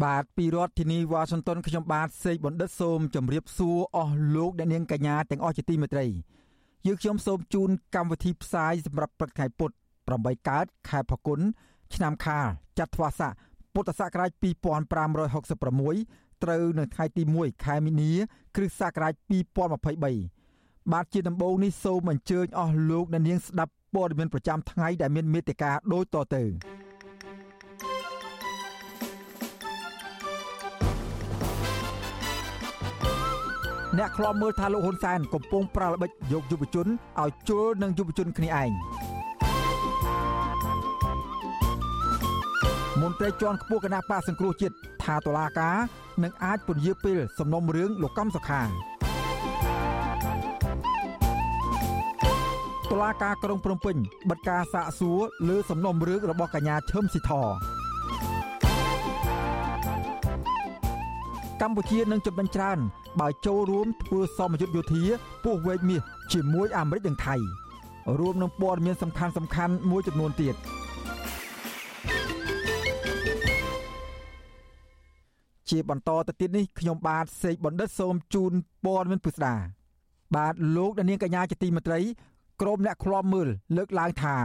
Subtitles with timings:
[0.00, 6.06] បាទពីរដ្ឋធានីវ៉ាស៊ីនតោនខ្ញុំបាទសេកបណ្ឌិតសូមជម្រាបសួរអស់លោកអ្នកនាងកញ្ញាទាំងអស់ជាទីមេត្រី
[6.86, 9.70] យើងខ្ញុំសូមជូនកម្មវិធីផ្សាយសម្រាប់ព្រឹកថ្ងៃពុធ
[10.10, 11.40] 8កើតខែផល្គុន
[11.94, 12.46] ឆ្នាំខាល
[12.78, 13.32] ចត្វាស័ក
[13.74, 14.30] ពុទ្ធសករាជ
[15.22, 18.12] 2566ត្រូវនៅថ្ងៃទី1ខែមីនា
[18.56, 19.14] គ្រិស្តសករាជ
[19.80, 26.42] 2023បាទជាដំបូងនេះសូមអញ្ជើញអស់លោកអ្នកនាងស្ដាប់ព័ត៌មានប្រចាំថ្ងៃដែលមានមេត្តាដូចតទៅ
[33.98, 36.86] អ្នកខ្លាំមើលថាលោកហ៊ុនសែនកំពុងប្រាល្បិចយកយុវជន
[37.22, 38.70] ឲ្យជល់នឹងយុវជនគ្នាឯង
[43.00, 45.76] មន្ត្រីជាន់ខ្ពស់គណៈបកសង្គ្រោះជាតិថាតុលាការ
[46.22, 48.62] នឹងអាចពន្យាពេលសំណុំរឿងលោកកំសុខា
[52.90, 53.96] តុលាការក្រុងភ្នំពេញ
[54.30, 57.32] បិទការសាកសួរលើសំណុំរឿងរបស់កញ្ញាឈឹមស៊ីធ
[61.62, 62.78] កម្ពុជានឹងចំណេញច្រើន
[63.20, 65.02] បើចូលរួមធ្វើសមយុទ្ធយោធា
[65.44, 66.00] ពោះវែកមាស
[66.32, 67.36] ជាមួយអាមេរិកនិងថៃ
[68.18, 70.54] រួមនឹងព័ត៌មានសំខាន់សំខាន់មួយចំនួនទៀត
[75.70, 78.52] ជាបន្តទៅទៀតនេះខ្ញុំបាទសេកបណ្ឌិតសូមជូន
[78.84, 79.54] ព័ត៌មានពិស្ដា
[80.36, 82.00] បាទលោកនាងកញ្ញាជាទីមេត្រី
[82.60, 84.36] ក្រុមអ្នកឃ្លាំមើលលើកឡើងថា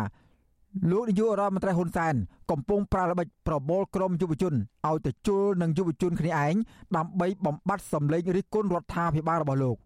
[0.92, 2.16] លោកនាយករដ្ឋមន្ត្រីហ៊ុនសែន
[2.52, 4.54] កំពុងប្រើល្បិចប្របូលក្រមយុវជន
[4.88, 6.56] ឲ្យទៅជល់នឹងយុវជនគ្នាឯង
[6.98, 9.78] ដើម្បីបំបត្តិសម្លេងរិះគន់រដ្ឋាភិបាលរបស់លោក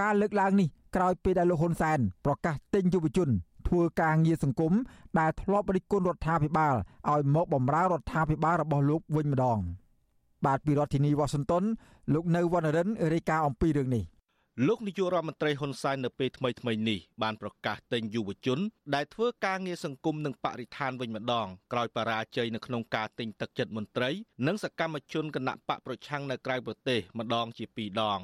[0.00, 3.28] ការលើកឡើងនេះក្រោយពេលដែលលោកហ៊ុនសែនប្រកាសទិញយុវជន
[3.68, 4.72] ធ្វើការងារសង្គម
[5.18, 6.74] ដែលធ្លាប់រិះគន់រដ្ឋាភិបាល
[7.10, 9.58] ឲ្យមកបម្រើរដ្ឋាភិបាលរបស់លោកវិញម្ដង
[10.44, 11.64] បាទពីរដ្ឋធានីវ៉ាស៊ីនតោន
[12.14, 14.04] លោកនៅវណ្ណរិនរាយការណ៍អំពីរឿងនេះ
[14.66, 18.58] លោកនាយករដ្ឋមន្ត្រីហ៊ុនសែននៅពេលថ្មីថ្មីនេះបានប្រកាសទិញយុវជន
[18.94, 24.10] ដែលធ្វើការងារសង្គមនិងបរិស្ថានវិញម្ដងក្រោយបរាជ័យនៅក្នុងការទិញទឹកចិត្តមន្ត្រី
[24.46, 28.20] និងសកម្មជនគណៈបកប្រឆាំងនៅក្រៅប្រទេសម្ដងជាពីរដង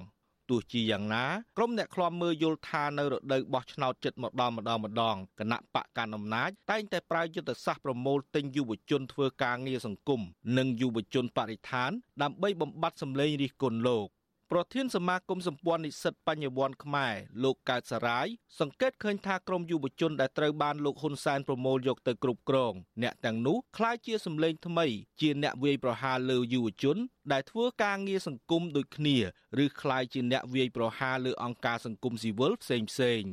[0.50, 1.24] ទោះជាយ៉ាងណា
[1.56, 10.20] ក្រុមអ្នកឃ្លាំមើលយល់ថានៅរដូវបោះឆ្នោតចិត្តម្ដងម្ដងម្ដងគណៈបកកណ្ដាលអំណាចតែងតែប្រើយុទ្ធសាស្ត្រប្រមូលទិញយុវជនធ្វើការងារសង្គម
[10.58, 11.90] និងយុវជនបរិស្ថាន
[12.22, 14.08] ដើម្បីបំបត្តិសម្លេងរិះគន់លោក
[14.51, 18.27] ប្រធានសមាគមសម្ព័ន្ធនិស្សិតបញ្ញវន្តខ្មែរលោកកើតសារាយ
[18.59, 22.73] សង្កេតឃើញថាក្រមយុវជនដែលត្រូវបានលោកហ៊ុនសែនប្រមូលយកទៅគ្រប់គ្រង
[23.03, 24.85] អ្នកទាំងនោះคล้ายជាសម្លេងថ្មី
[25.21, 26.97] ជាអ្នកវាយប្រហារលើយុវជន
[27.31, 29.17] ដែលធ្វើការងារសង្គមដូចគ្នា
[29.63, 33.23] ឬคล้ายជាអ្នកវាយប្រហារលើអង្គការសង្គមស៊ីវិលផ្សេងផ្សេង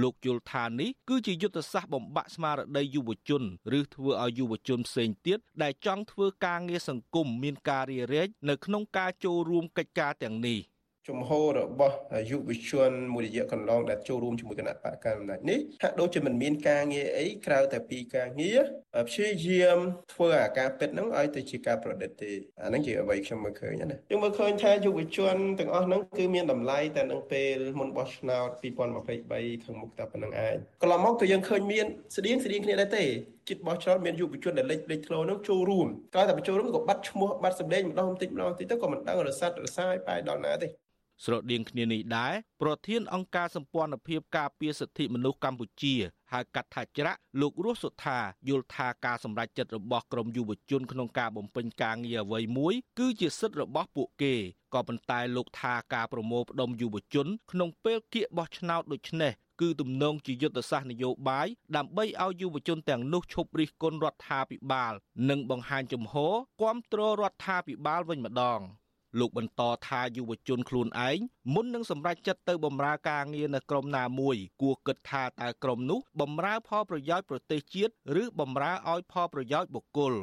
[0.00, 3.42] លោកយល់ថានេះគឺជាយុទ្ធសាស្ត្របំបាក់ស្មារតីយុវជន
[3.78, 10.58] ឬធ្វើឲ្យយុវជនផ្សេងទៀតដែលចង់ធ្វើការងារសង្គមមានការរារែកនៅក្នុងការចូលរួមកិច្ចការទាំងនេះ
[11.08, 11.96] ជំហររបស់
[12.30, 18.60] យុវជនមួយរយៈកន្លងដែលចូលរួមជាមួយគណៈបកកណ្ដាលអំណាចនេះហាក់ដូចជាមិនមានការងារអីក្រៅតែពីការងារ
[19.08, 19.78] ព្យាយាម
[20.12, 31.86] ធ្វើអាការពិតហ្នឹងឲ្យទៅជាការប្រឌិតទេអាហ្នឹងជាអ្វីខ្ញុំមើលឃើញណាយើងមើលឃើញថាយុវជនទាំងអស់ហ្នឹងគឺមានតម្លៃតែនឹងពេលមុនបោះឆ្នោត2023ខាងមុខតែប៉ុណ្្នឹងឯងកន្លងមកក៏យើងឃើញមាន
[32.16, 33.04] ស្តៀងស្តៀងគ្នាដែរទេ
[33.48, 40.68] ចិត្តបោះឆ្នោតមានយុវជនដែលលេចលេចធ្លោនោះចូលរួមក្រោយតែបញ្ចូលរួមក៏បាត់ឈ្មោះបាត់សម្លេងម្ដងបន្តិចម្ដងបន្តិចទៅក៏មិនដឹងរសាត់រសាយបែរដល់ណាទេ
[41.24, 45.94] ស្រដៀងគ្នានេះដែរប្រធានអង្គការសម្ព័ន្ធភាពការពារសិទ្ធិមនុស្សកម្ពុជា
[46.32, 54.34] ហៅកាត់ថាច្រាក់លោករស់សុថាយល់ថាការសម្រេចចិត្តរបស់ក្រមយុវជនក្នុងការបំពេញការងារអ្វីមួយ គឺជាសិទ្ធិរបស់ពួកគេ
[54.74, 64.92] ក៏ប៉ុន្តែលោកថាការប្រមូលផ្ដុំយុវជន ក្នុងពេលគៀកបោះឆ្នោតដូចនេះ គឺទំនងជាយុទ្ធសាស្ត្រនយោបាយដើម្បីឲ្យយុវជនទាំងនោះឈប់រិះគន់រដ្ឋាភិបាល
[65.30, 68.60] និងបង្ហាញជំហរគាំទ្ររដ្ឋាភិបាលវិញម្ដង។
[69.18, 71.18] លោកបន្តថាយុវជនខ្លួនឯង
[71.54, 77.92] មុននឹងសម្រេចចិត្តទៅបម្រើការងារនៅក្រមណាមួយគួរគិតថាតើក្រមនោះបម្រើផលប្រយោជន៍ប្រទេសជាតិ
[78.22, 80.14] ឬបម្រើឲ្យផលប្រយោជន៍បុគ្គល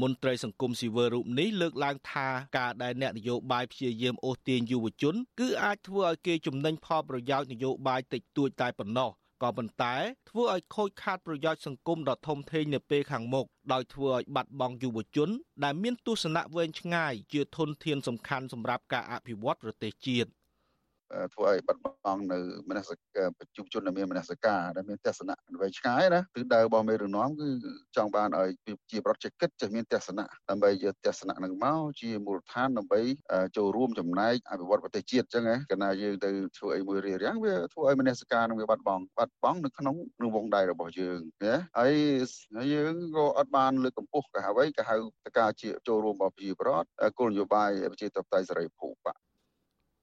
[0.00, 9.10] មន្ត្រីសង្គមស៊ីវិលរូបនេះលើកឡើងថាការដែលអ្នកនយោបាយព្យាយាមអូសទាញយុវជន គឺអាចធ្វើឲ្យគេចំណេញផលប្រយោជន៍នយោបាយតិចតួចតែប៉ុណ្ណោះ
[9.42, 9.94] ក៏ប៉ុន្តែ
[10.30, 15.30] ធ្វើឲ្យខូចខាតប្រយោជន៍សង្គមដ៏ធំធេងនៅពេលខាងមុខដោយធ្វើឲ្យបាត់បង់យុវជន
[15.64, 20.30] ដែលមានទស្សនៈវែងឆ្ងាយជាធនធានសំខាន់សម្រាប់ការអភិវឌ្ឍប្រទេសជាតិ
[21.34, 22.38] ធ្វើឲ្យបាត់បង់នៅ
[22.68, 27.48] មនសិការប្រជុំជនដែលមានមនសិការដែលមានទស្សនៈវែងឆ្ងាយណាទិសដៅរបស់មេរនាំគឺ
[27.96, 28.50] ចង់បានឲ្យ
[28.90, 33.00] ជាប្រតិគិតចេះមានទស្សនៈដើម្បីយកទស្សនៈនឹងមកជាមូលដ្ឋានដើម្បី
[33.56, 41.94] ចូលរួមចំណែកអភិវឌ្ឍប្រទេសជាតិអញ្ចឹងណាកាលណាយើងទៅធ្វើអីមួយរៀបរៀងវាធ្វើឲ្យមនសិការនឹងវាបាត់បង់បាត់បង់នៅក្នុងក្នុងវងដៃរបស់យើងណាហើយ
[42.74, 44.96] យើងក៏អត់បានលើកកម្ពស់គេហៅអ្វីគេហៅ
[45.26, 46.88] តការជាចូលរួមរបស់ប្រជាប្រដ្ឋ
[47.18, 49.14] គោលនយោបាយប្រជាធិបតេយ្យសេរីភូបៈ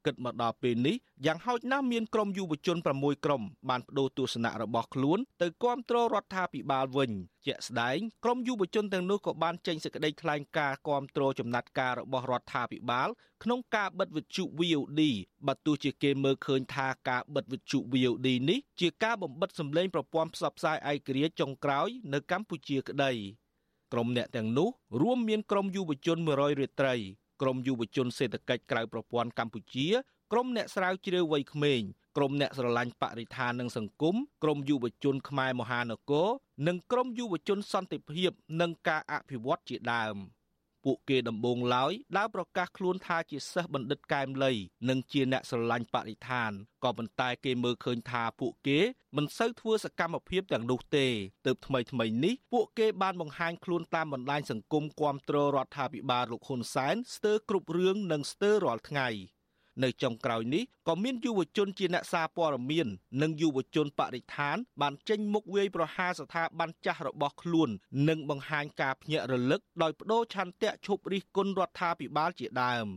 [0.06, 0.96] គិតមកដល់ពេលនេះ
[1.26, 7.12] យ៉ាងហោចណាស់មានក្រុមយុវជន6ក្រុមបានបដូរទស្សនៈរបស់ខ្លួនទៅគាំទ្ររដ្ឋាភិបាលវិញ
[7.48, 13.10] ជាក់ស្ដែងក្រុមយុវជនទាំងនោះក៏បានចេញសេចក្តីថ្លែងការណ៍គាំទ្រចំណាត់ការរបស់រដ្ឋាភិបាល
[13.44, 15.02] ក្នុងការបិទវិទ្យុ VOD
[15.48, 23.12] បើទោះជាគេមើលឃើញថាការបិទវិទ្យុ VOD នេះជាការបំបិតសម្លេងប្រព័ន្ធផ្សព្វផ្សាយឯករាជ្យចុងក្រោយនៅកម្ពុជាក្តី
[23.94, 24.70] ក្រុមអ្នកទាំងនោះ
[25.02, 26.96] រួមមានក្រុមយុវជន100រាត្រី
[27.42, 29.88] ក្រមយុវជនសេដ្ឋកិច្ចក្រៅប្រព័ន្ធកម្ពុជា
[30.32, 31.82] ក្រមអ្នកស្រាវជ្រាវវ័យក្មេង
[32.18, 36.30] ក្រមអ្នកស្រឡាញ់បរិស្ថាននិងសង្គមក្រមយុវជនខ្មែរមហានគរ
[36.68, 40.18] និងក្រមយុវជនសន្តិភាពនិងការអភិវឌ្ឍជាដើម។
[40.86, 44.54] ពួកគេដំបងឡើយដើរប្រកាសខ្លួនថាជាសិស្សបណ្ឌិតកែមលី
[44.90, 46.52] និងជាអ្នកស្រឡាញ់បរិស្ថាន
[46.84, 48.80] ក៏ប៉ុន្តែគេមើលឃើញថាពួកគេ
[49.18, 51.08] មិនសូវធ្វើសកម្មភាពទាំងនោះទេ
[51.46, 59.10] ទើបថ្មីថ្មីនេះពួកគេបានបង្ហាញខ្លួនតាមបណ្ដាញសង្គមគាំទ្ររដ្ឋាភិបាលលោកហ៊ុនសែនស្ទើរគ្រប់រឿងនិងស្ទើររាល់ថ្ងៃ។
[59.84, 62.88] នៅចុងក្រោយនេះក៏មានយុវជនជាអ្នកសារព័ត៌មាន
[63.22, 67.70] និងយុវជនបរិស្ថាន បានចេញមុខវាយប្រហារស្ថាប័នចាស់របស់ខ្លួន
[68.10, 72.88] និងបង្ហាញការភ្ញាក់រលឹកដោយបដូរឆន្ទៈឈប់រិះគន់រដ្ឋាភិបាលជាដើម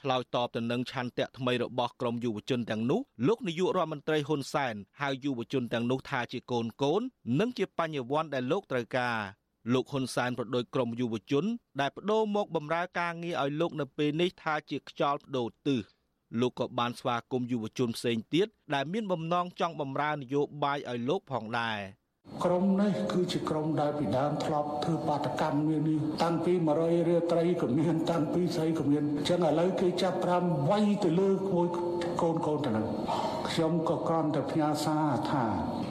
[0.00, 7.02] ឆ្លើយតបទៅនឹងឆន្ទៈថ្មីរបស់ក្រមយុវជនទាំងនោះលោកនាយករដ្ឋមន្ត្រីហ៊ុនសែនហៅយុវជនទាំងនោះថាជាកូនកូន
[7.40, 9.18] និងជាបញ្ញវន្តដែលលោកត្រូវការ
[9.72, 11.44] លោកហ៊ុនសែនប្រដូចក្រុមយុវជន
[11.80, 15.82] ដែលបដូរមកបម្រើការងារឲ្យលោកនៅពេលនេះថាជាខ្យល់បដូរទិស
[16.40, 21.78] លោកក៏បានស្វាគមន៍យុវជនផ្សេងទៀតដែលមានបំណងចង់បម្រើនយោបាយឲ្យលោកផងដែរ
[22.44, 31.68] ក្រមនេះគឺជាក្រមដែលពីដើមធ្លាប់ធ្វើបាតកម្មនេះនេះតាំងពី100រាត្រីក៏មានតាំងពីស្អីក៏មានអញ្ចឹងឥឡូវគេចាប់ប្រាំវាយទៅលើមួយ
[32.22, 32.86] កូនកូនទៅនឹង
[33.48, 35.44] ខ្ញុំក៏គ្រាន់តែផ្ញើសារថា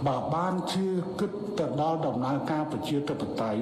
[0.07, 0.87] បើបានជា
[1.19, 3.61] គិតទៅដល់ដំណើរការប្រជាធិបតេយ្យ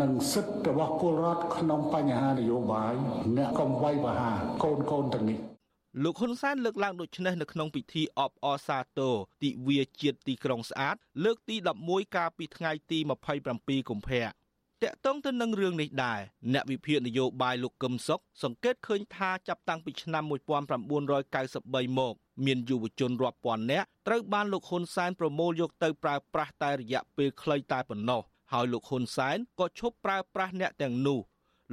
[0.00, 2.94] និងសិទ្ធិរបស់ពលរដ្ឋក្នុងបញ្ហានយោបាយ
[3.36, 5.57] អ្នកកុំវាយប្រហារកូនកូនទាំងនេះ
[6.04, 11.56] លោកហ៊ុនសែនលើកឡើងដូចនេះនៅក្នុងពិធីអបអរសាទរទិវាជាតិទីក្រុងស្អាត លើកទី
[11.86, 12.98] 11កាលពីថ្ងៃទី
[13.44, 16.20] 27កុម្ភៈតកតងទៅនឹងរឿងនេះដែរ
[16.52, 28.22] អ្នកវិភាគនយោបាយលោកកឹមសុខសង្កេតឃើញថាចាប់តាំងពីឆ្នាំ1993មកមានយុវជនរាប់ពាន់នាក់ត្រូវបានលោកហ៊ុនសែនប្រមូលយកទៅប្រើប្រាស់តែរយៈពេលខ្លីតែប៉ុណ្ណោះ
[28.52, 31.20] ហើយលោកហ៊ុនសែនក៏ឈប់ប្រើប្រាស់អ្នកទាំងនោះ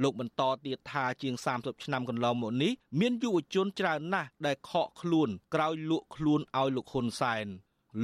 [0.02, 7.46] លោកបន្តទៀតថាជាង30ឆ្នាំកន្លងមកនេះមានយុវជនច្រើនណាស់ដែលខកខ្លួនក្រោយលក់ខ្លួនឲ្យលោកហ៊ុនសែន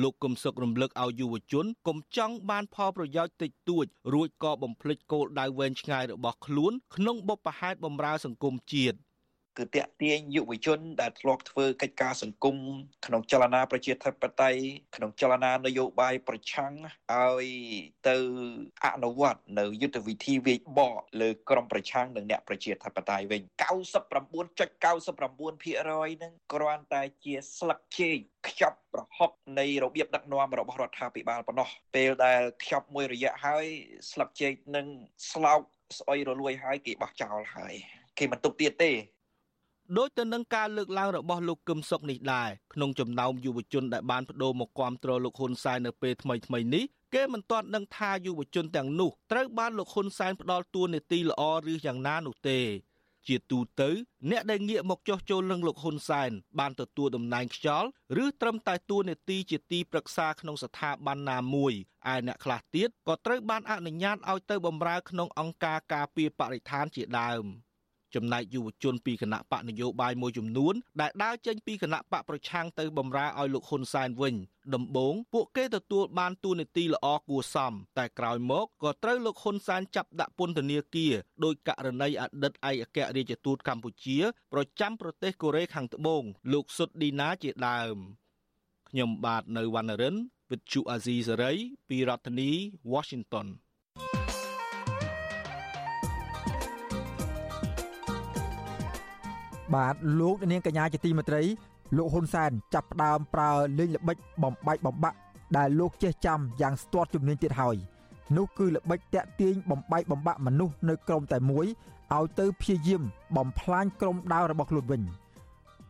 [0.02, 8.96] លោកគឹមសុខរំលឹកឲ្យយុវជនកុំចង់បានផលប្រយោជន៍តិចតួចរួចក៏បំភ្លេចគោលដៅវែងឆ្ងាយរបស់ខ្លួនក្នុងបុព្វហេតុបម្រើសង្គមជាតិ
[9.58, 12.56] គឺតាក់ទាញយុវជនដែលធ្លាប់ធ្វើកិច្ចការសង្គម
[13.06, 14.60] ក្នុងចលនាប្រជាធិបតេយ្យ
[14.96, 16.72] ក្នុងចលនានយោបាយប្រឆាំង
[17.12, 17.46] ឲ្យ
[18.08, 18.16] ទៅ
[18.84, 28.18] អនុវត្តនៅយុទ្ធវិធីវាយបកលើក្រមប្រឆាំងនិងអ្នកប្រជាធិបតេយ្យវិញ99.99%ហ្នឹងគ្រាន់តែជាស្លឹកជែក
[28.48, 33.66] ខ្ចប់ប្រហុកនៃរបៀបដឹកនាំរបស់រដ្ឋាភិបាលប៉ុណ្ណោះពេលដែលខ្ចប់មួយរយៈហើយ
[34.10, 34.86] ស្លឹកជែកនឹង
[35.32, 35.60] ស្លោក
[35.98, 37.74] ស្អុយរលួយហើយគេបោះចោលហើយ
[38.18, 38.92] គេមិនទុកទៀតទេ
[39.98, 46.84] ដោយទៅនឹងការលើកឡើងរបស់លោកកឹមសុខនេះដែរក្នុងចំណោមយុវជនដែលបានបដូរមកគាំទ្រលោកហ៊ុនសែននៅពេលថ្មីថ្មីនេះ
[47.14, 52.60] គេមិនទាន់ដឹងថាយុវជនទាំងនោះត្រូវបានលោកហ៊ុនសែនផ្ដល់តួនាទីល្អឬយ៉ាងណានោះទេ
[53.26, 53.90] ជាទូទៅ
[54.30, 57.88] អ្នកដែលងាកមកចោះចូលនឹងលោកហ៊ុនសែនបានទទួលតំណែងខ្យល់
[58.24, 61.72] ឬត្រឹមតែតួនាទីជាទីប្រឹក្សាក្នុងស្ថាប័នណាមួយ
[62.12, 67.46] ឯអ្នកខ្លះទៀតក៏ត្រូវបានអនុញ្ញាតឲ្យទៅបម្រើក្នុងអង្គការការពារបរិស្ថានជាដើម។
[68.14, 74.34] ចំណែកយុវជនពីគណៈបកនយោបាយមួយចំនួនដែលដើរចេញពីគណៈបកប្រឆាំងទៅបម្រើឲ្យលោកហ៊ុនសែនវិញ
[74.74, 81.12] ដំបូងពួកគេទទួលបានទូនាទីល្អគួរសមតែក្រោយមកក៏ត្រូវលោកហ៊ុនសែនចាប់ដាក់ពន្ធនាគារ
[81.44, 84.18] ដោយករណីអតីតឯកអគ្គរដ្ឋទូតកម្ពុជា
[84.52, 87.96] ប្រចាំប្រទេសកូរ៉េខាងត្បូងលោកសុតឌីណាជាដើម
[88.88, 90.16] ខ្ញុំបាទនៅវណ្ណរិន
[90.50, 92.50] With Chu Azizi Saray ពីរដ្ឋធានី
[92.92, 93.46] Washington
[99.74, 101.42] បាទលោកនាងកញ្ញាជាទីមេត្រី
[101.96, 105.16] លោកហ៊ុនសែនចាប់ផ្ដើមប្រើលេងល្បិចបំបែកបំបាក់
[105.56, 107.76] ដែលលោកចេះចាំយ៉ាងស្ទាត់ជំនាញទៀតហើយ
[108.36, 111.66] នោះគឺល្បិចតាក់ទាញបំបែកបំបាក់មនុស្សនៅក្រុមតែមួយ
[112.14, 113.02] ឲ្យទៅព្យាយាម
[113.36, 115.02] បំផ្លាញក្រុមដាវរបស់ខ្លួនវិញ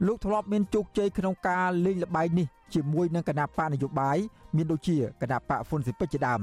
[0.06, 4.18] លោកធ្លាប់មានជោគជ័យក្នុងការលេងល្បែងនេះជាមួយនឹងគណៈបកនយោបាយ
[4.56, 6.42] មានដូចជាគណៈបកហ៊ុនស៊ិពេចជាដើម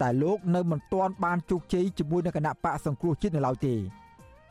[0.00, 3.74] តែលោកនៅមិនទាន់បានជោគជ័យជាមួយនឹងគណៈបកសង្គ្រោះជាតិនៅឡើយទេ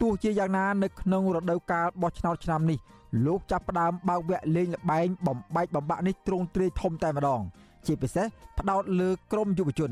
[0.01, 2.79] ទោះជាយ៉ាងណានៅក្នុងរដូវកាលបោះឆ្នោតឆ្នាំនេះ
[3.25, 7.41] លោកចាប់ផ្ដើមបើកវគ្គលេងល្បែងបំបែកបំបាក់នេះទ្រង់ទ្រាយធំតែម្ដង
[7.85, 8.25] ជាពិសេស
[8.59, 9.91] ផ្ដោតលើក្រមយុវជន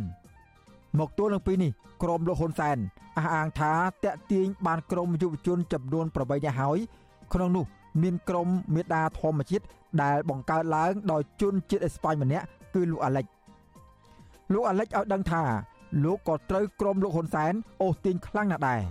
[1.00, 1.72] មកទល់នឹងពេលនេះ
[2.04, 2.78] ក្រមលោកហ៊ុនសែន
[3.18, 3.72] អះអាងថា
[4.04, 6.78] តាក់ទាញបានក្រមយុវជនចំនួន8នាក់ហើយ
[7.34, 7.66] ក្នុងនោះ
[8.02, 9.66] មានក្រមមេដាធម្មជាតិ
[10.04, 12.46] ដែលបង្កើតឡើងដោយជនជាតិអេស្ប៉ាញម្នាក់
[12.76, 13.26] គឺលោកអាលិច
[14.54, 15.44] លោកអាលិចឲ្យដឹងថា
[16.04, 18.82] លោកក៏ត្រូវក្រមលោកហ៊ុនសែនអូសទាញខ្លាំងណាស់ដែរ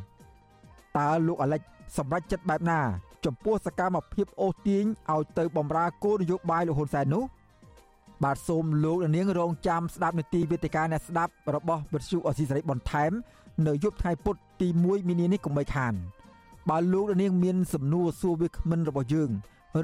[0.99, 1.61] តើលោកអាលិច
[1.97, 2.81] សម្រេចចិត្តបែបណា
[3.25, 7.25] ចំពោះសកម្មភាពអូសទាញឲ្យទៅបំរើគោលនយោបាយលោកហ៊ុនសែននោះ
[8.25, 13.13] បាទសូមលោកនាងរងចាំស្ដាប់នីតិវេទិកាអ្នកស្ដាប់របស់វិទ្យុអស៊ីសេរីបន្ថែម
[13.67, 15.95] នៅយប់ថ្ងៃពុធទី1មីនានេះកុំបីខាន
[16.71, 19.31] បើលោកនាងមានសំណួរសួរវាគ្មិនរបស់យើង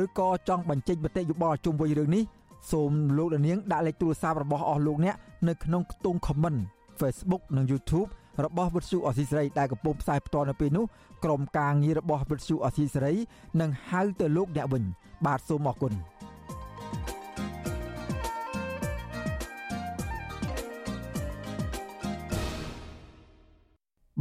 [0.04, 2.24] ឬក៏ចង់បញ្ចេញមតិយោបល់ជុំវិញរឿងនេះ
[2.70, 5.16] សូមលោកនាងដាក់លេខទូរស័ព្ទរបស់អស់លោកអ្នក
[5.48, 6.58] នៅក្នុងខ្ទង់ comment
[7.00, 8.08] Facebook និង YouTube
[8.44, 10.84] របស់វិទ្យុអសីសេរីដែលកំពុងផ្សាយផ្ទាល់នៅពេលនេះ
[11.24, 13.14] ក្រុមការងាររបស់វិទ្យុអសីសេរី
[13.60, 14.84] នឹងហៅទៅលោកអ្នកវិញ
[15.26, 15.92] បាទសូមអរគុណ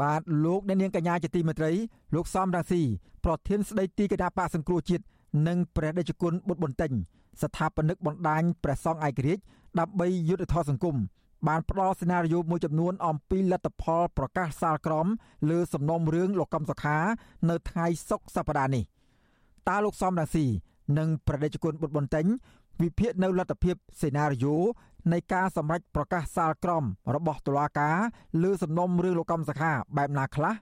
[0.01, 1.71] បាទលោកអ្នកនាងកញ្ញាជាទីមេត្រី
[2.15, 2.81] លោកសំរាស៊ី
[3.25, 5.03] ប្រធានស្ដីទីគណៈបកសង្គ្រោះជាតិ
[5.47, 6.91] និងព្រះដេចគុណបុត្របន្ទិញ
[7.41, 9.43] ស្ថាបនិកបណ្ដាញព្រះសង្ឃឯករាជ្យ
[9.79, 10.95] ដើម្បីយុទ្ធធរសង្គម
[11.48, 15.08] បានផ្ដល់សេណារីយ៉ូមួយចំនួនអំពីលទ្ធផលប្រកាសសាលក្រម
[15.50, 16.98] លើសំណុំរឿងលោកកំសុខា
[17.50, 18.84] នៅថ្ងៃសុក្រសប្តាហ៍នេះ
[19.69, 20.46] តើលោកសំរាស៊ី
[20.98, 22.25] និងប្រដេជគុណបុត្របន្ទិញ
[22.81, 24.58] វិភាគនៅលទ្ធភាពសេណារីយ៉ូ
[25.13, 26.84] នៃការសម្រេចប្រកាសសាលក្រម
[27.15, 27.98] របស់តុលាការ
[28.43, 30.53] លើសំណុំរឿងលោកកំសុខាបែបណាខ្លះ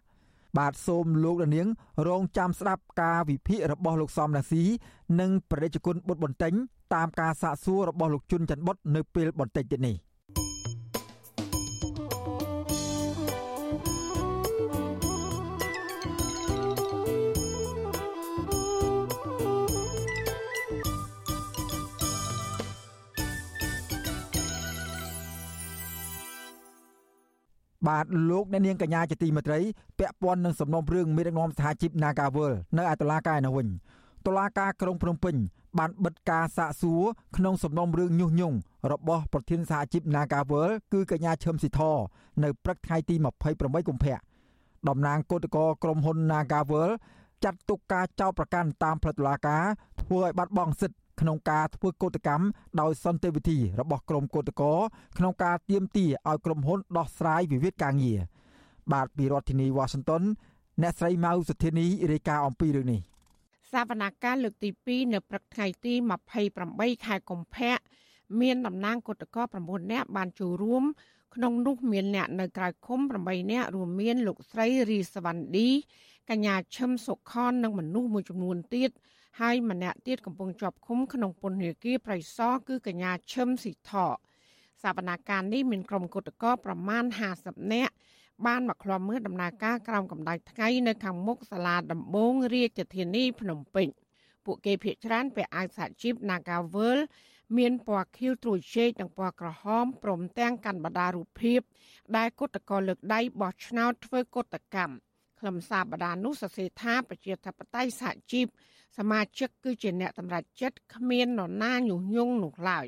[0.57, 1.67] បាទសូមលោកនាង
[2.07, 4.63] រងចាំស្ដាប់ការវិភាគរបស់លោកសំរាស៊ី
[5.19, 6.53] និងប្រតិជនបុត្របន្ទិញ
[6.93, 9.96] តាមការសាកសួររបស់លោកជុនច័ន្ទបុតនៅពេលបន្តិចទៀតនេះ
[27.86, 29.60] បាទលោកអ្នកនាងកញ្ញាជាទីមេត្រី
[30.00, 33.67] ពាក់ព័ន្ធនឹងសំណុំរឿងមេដឹកនាំសហជីព Nagawal នៅឯតុលាការនៅវិញ
[34.25, 35.36] តុលាការក្រុងភ្នំពេញ
[35.79, 37.01] បានបិទការសាកសួរ
[37.38, 38.57] ក្នុងសំណុំរឿងញុះញង់
[38.91, 41.81] របស់ប្រធានសហជីព Nagawal គឺកញ្ញាឈឹមស៊ីធ
[42.43, 43.15] នៅព្រឹកថ្ងៃទី
[43.51, 44.15] 28កុម្ភៈ
[44.88, 46.89] តំណាងគឧតកោក្រុមហ៊ុន Nagawal
[47.43, 49.63] ចាត់ទុកការចោទប្រកាន់តាមផ្លូវតុលាការ
[50.01, 52.45] ធ្វើឲ្យបាត់បង់សិទ្ធិ ក្នុងការធ្វើកោតកម្ម
[52.81, 54.77] ដោយសន្តិវិធីរបស់ក្រមកោតក្រ
[55.17, 58.19] ក្នុងការទៀមទាឲ្យក្រុមហ៊ុនដោះស្រាយវិវាទការងារ
[58.93, 60.24] បាទពីរដ្ឋធានី Washington
[60.81, 63.01] អ្នកស្រីម៉ៅសុធានីរាយការណ៍អំពីរឿងនេះ
[63.71, 65.93] សវនកម្មលើកទី2នៅព្រឹកថ្ងៃទី
[66.50, 67.77] 28ខែកុម្ភៈ
[68.41, 70.83] មានតំណាងគឧតកោ9នាក់បានចូលរួម
[71.36, 75.69] ក្នុងនោះមានអ្នកនៅក្រៅឃុំ8នាក់រួមមានលោកស្រីរីសវណ្ឌី
[76.29, 78.91] កញ្ញាឈឹមសុខននិងមនុស្សមួយចំនួនទៀត
[79.39, 83.91] ហើយម្នាក់ទៀតកំពុងជាប់ឃុំក្នុងពន្ធនាគារប្រៃសណគឺកញ្ញាឈឹមស៊ីថ
[84.84, 87.03] សវនាការនេះមានក្រុមគុតកោប្រមាណ
[87.39, 87.93] 50នាក់
[88.46, 93.88] បានមកឃ្លាំមើលដំណើរការក្រោមកម្ដៅថ្ងៃនៅខាងមុខសាលាដំបងរាជធានីភ្នំពេញ
[94.46, 97.00] ពួកគេភ័យច្រានពាក់អាវសហជីព Nagawal
[97.57, 101.60] មានពណ៌ខៀវត្រួយឆេកនិងពណ៌ក្រហមព្រមទាំងកាន់បដារូបភាព
[102.17, 105.06] ដែលគុតកោលើកដៃបោះឆ្នោតធ្វើគុតកម្ម
[105.39, 108.48] ខ្លឹមសារបដានោះសរសេរថាប្រជាធិបតេយ្យសហជីព
[108.98, 112.86] សមាជិកគឺជាអ្នកសម្រេចចិត្តគ្មាននរណាញុះញង់នោះឡើយ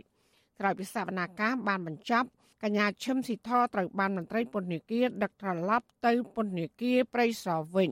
[0.59, 2.27] ក្រោយពីសវនាការបានបញ្ចប់
[2.63, 7.89] កញ្ញាឈឹមស៊ីធត្រូវបានមន្ត្រីពន្ធនាគារដឹកត្រឡប់ទៅពន្ធនាគារព្រៃសរវិញ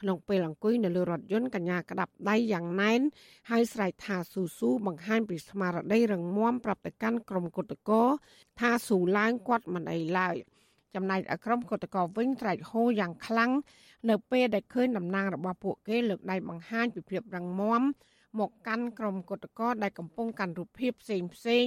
[0.00, 3.00] ក្នុងពេលអង្គុយនៅលើរថយន្តកញ្ញាក្តាប់ដៃយ៉ាងណែន
[3.50, 8.02] ហើយស្រែកថាស៊ូស៊ូបង្ហាញពីស្មារតីរឹងមាំប្រាប់ទៅកាន់ក្រុមគុតកោ
[8.60, 10.36] ថាស៊ូឡើងគាត់មិនអីឡើយ
[10.94, 13.50] ចំណែកឯក្រុមគុតកោវិញត្រែកហូយ៉ាងខ្លាំង
[14.10, 17.82] នៅពេលដែលឃើញតំណាងរបស់ពួកគេលើកដៃបង្ហាញពីភាពរឹងមាំ
[18.38, 21.66] មកកាន់ក្រុមគុតកោដែលកំពុងកាន់រូបភាពផ្សេងផ្សេង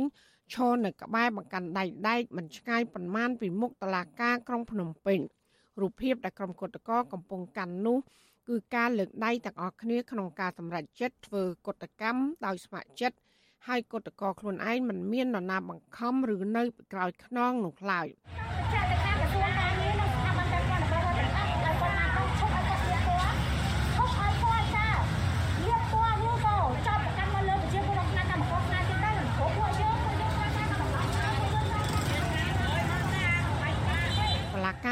[0.53, 5.19] ឈរនៅក្បែរបង្កាន់ដៃដែកមិនឆ្ងាយប៉ុន្មានពីមុខតឡាការក្រុងភ្នំពេញ
[5.81, 7.97] រូបភាពដែលក្រុមគុតកោកំពុងកាន់នោះ
[8.49, 13.17] គឺការលើកដៃទាំងអស់គ្នាក្នុងការសម្រេចចិត្តធ្វើកតកម្មដោយស្ម័គ្រចិត្ត
[13.67, 16.63] ហើយកតកោខ្លួនឯងមិនមាននរណាបង្ខំឬនៅ
[16.93, 18.07] ក្រោយខ្នងនោះឡើយ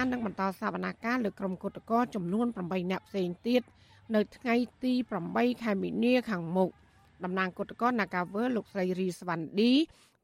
[0.03, 3.62] ការនឹងបន្តសវនាការលើក្រុមគុតកោចំនួន8នាក់ផ្សេងទៀត
[4.15, 4.93] នៅថ្ងៃទី
[5.27, 6.69] 8ខែមីនាខាងមុខ
[7.24, 9.72] តំណាងគឧតកោ Nagavel លោកស្រីរីសវណ្ឌី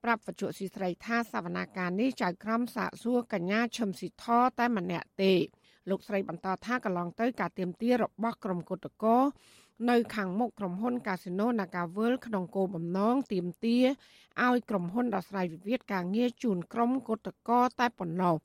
[0.03, 4.25] ប្រាប់វត្ថុស៊ីស្រីថាសវនាការនេះចៅក្រមសាកសួរកញ្ញាឈឹមស៊ីធ
[4.59, 5.33] តែម្នាក់ទេ
[5.89, 9.17] លោកស្រីបន្តថាកន្លងទៅការទៀមទារបស់ក្រុមគឧតកោ
[9.89, 13.77] នៅខាងមុខក្រុមហ៊ុន Casino Nagavel ក្នុងគោលបំណងទៀមទា
[14.48, 18.38] ឲ្យក្រុមហ៊ុនដោះស្រាយវិវាទការងារជូនក្រុមគឧតកោតែប៉ុណ្ណោះ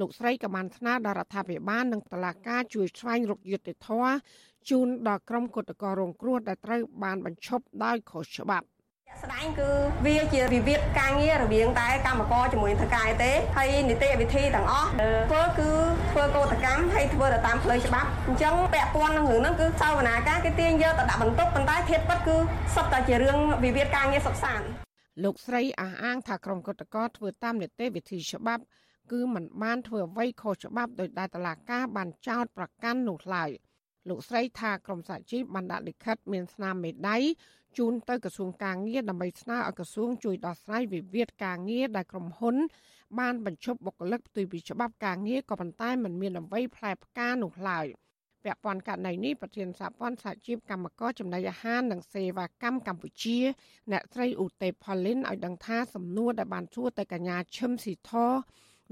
[0.00, 4.12] លោកស្រីក៏បានស្នើដល់រដ្ឋាភិបាលនិងតុលាការជួយស្វែងរកយុត្តិធម៌
[4.70, 8.66] ជូនដល់ក្រុមគឧតកររងគ្រោះដែលត្រូវបានបញ្ឈប់ដោយខុសច្បាប់
[9.22, 9.70] ស្ដែងគឺ
[10.06, 14.88] វាជាវិវាទការងាររវាងតែកម្មករជាមួយថៅកែទេហើយនីតិវិធីទាំងអស់
[15.30, 15.70] ធ្វើគឺ
[16.10, 22.36] ធ្វើកោតកម្មហើយធ្វើទៅតាមផ្លូវច្បាប់អញ្ចឹងពាក់ព័ន្ធនឹងរឿងហ្នឹងគឺសាវនាការគេទាញយកទៅដាក់បន្ទុកប៉ុន្តែធៀបពិតគឺ
[22.74, 24.66] សុទ្ធតែជារឿងវិវាទការងារសុខសាន្ត
[25.24, 28.62] លោកស្រីអះអាងថាក្រុមគឧតកោធ្វើតាមនីតិវិធីច្បាប់
[29.11, 33.49] គឺมันបានធ្វើអ្វីខុសច្បាប់ដោយដែលតឡាការបានចោទប្រកាន់នោះឡើយ
[34.09, 37.17] លោកស្រីថាក្រមសហជីពបានដាក់លិខិតមានស្នាមមេដៃ
[37.77, 42.55] ជូនទៅក្រសួងការងារដើម្បីស្នើឲ្យក្រសួងជួយដោះស្រាយវិវាទការងារដែលក្រុមហ៊ុន
[43.19, 47.85] បានបញ្ឈប់បុគ្គលិកផ្ទុយពីច្បាប់ការងារក៏ប៉ុន្តែมันមានអ្វីផ្លែផ្កានោះឡើយ
[48.43, 53.39] ពាក់ព័ន្ធករណីនេះប្រធានសហព័ន្ធសហជីពកម្មករចំណីអាហារនិងសេវាកម្មកម្ពុជា
[53.91, 58.11] អ្នកស្រីឧទេផលីនឲ្យដឹងថាសំណួរដែលបានសួរទៅកញ្ញាឈឹមស៊ីធ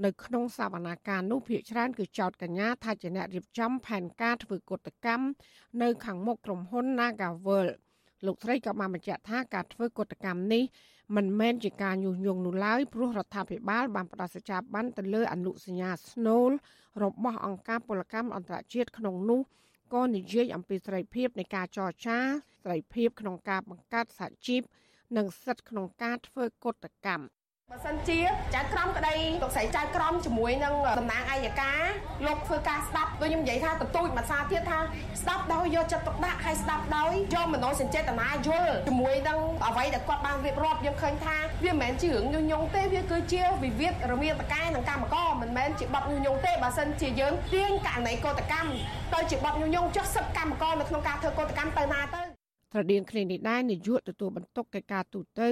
[0.05, 5.25] នៅក្នុងសវនាការនោះភាគច្រើនគឺចោតកញ្ញាថាជាអ្នករៀបចំផែនការធ្វើកុតកម្ម
[5.81, 7.67] នៅខាងមុខក្រុមហ៊ុន Nagavel
[8.25, 10.63] លោកស្រីក៏បានបញ្ជាក់ថាការធ្វើកុតកម្មនេះ
[11.15, 16.51] មិនមែនជាការញុះញង់នោះឡើយព្រោះរដ្ឋាភិបាលបានផ្ដល់សេចក្ដីបានទៅលើអនុសញ្ញាស្នូល
[17.03, 19.41] របស់អង្គការពលកម្មអន្តរជាតិក្នុងនោះ
[19.93, 22.17] ក៏និយាយអំពីសេរីភាពនៃការចរចា
[22.63, 24.61] សេរីភាពក្នុងការបង្កើតសហជីព
[25.17, 27.25] និងសិទ្ធិក្នុងការធ្វើកុតកម្ម
[27.73, 28.19] បើសិនជា
[28.55, 31.81] ចៅក្រមក្តីលោកស្រីចៅក្រមជាមួយនឹងតំណាងអัยការ
[32.27, 34.79] លោកធ្វើការស្ដាប់ដូចខ្ញុំនិយាយថាទទូចមួយសារទៀតថា
[35.21, 48.71] ស្ដាប់ដោយយកចិត្តទុកដាក់ហើយស្ដាប់ដោយយកមនោសញ្ចេតនាយល់ជាមួយនឹងអ្វីដែលគាត់បានរៀបរាប់យើងឃើញថាវាមិនមែនជារឿងញុះញង់ទេវាគឺជាវិវាទរវាងតកែនិងកម្មករមិនមែនជាបទញុះញង់ទេបើសិនជាយើងទាញករណីកោតកម្ម
[49.13, 52.21] ទៅជាបទញុះញង់ចុះសិទ្ធិកម្មករនៅក្នុងការធ្វើកោតកម្មទៅណាទៅ
[52.73, 55.51] ត្រដៀងគ្នានេះដែរនាយកទទួលបន្ទុកកិច្ចការទូតទៅ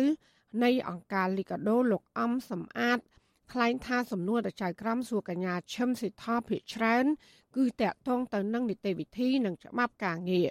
[0.64, 3.00] នៃអង្គការលីកាដូលោកអំសំអាត
[3.52, 7.06] ថ្លែងថាសំណួរទៅចៅក្រមសួរកញ្ញាឈឹមសិដ្ឋាភិច្រើន
[7.56, 10.50] គឺតកតងទៅនឹងនីតិវិធីនិងច្បាប់ការងារ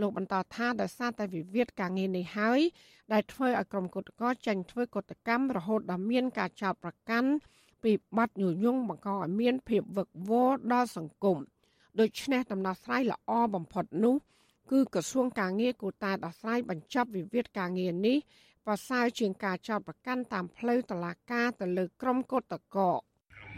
[0.00, 2.60] លោកបន្តថាដោយសារតែវិវាទការងារនេះហើយ
[3.12, 7.30] ដែលធ្វើឲ្យក្រុមគឧតកោចាញ់ធ្វើកុតកម្មរហូតដល់មានការចោទប្រកាន់
[7.82, 11.38] ពីបទញុះញង់បង្កឲ្យមានភាពវឹកវរដល់សង្គម
[12.00, 14.16] ដូច្នេះដំណោះស្រាយល្អបំផុតនោះ
[14.70, 18.18] គឺក្រសួងការងារគូតែដោះស្រាយបញ្ចប់វិវាទការងារនេះ
[18.66, 22.90] ប្រសើរជាងការចោទប្រកាន់តាមផ្លូវតុលាការទៅលើក្រុមកុតកោ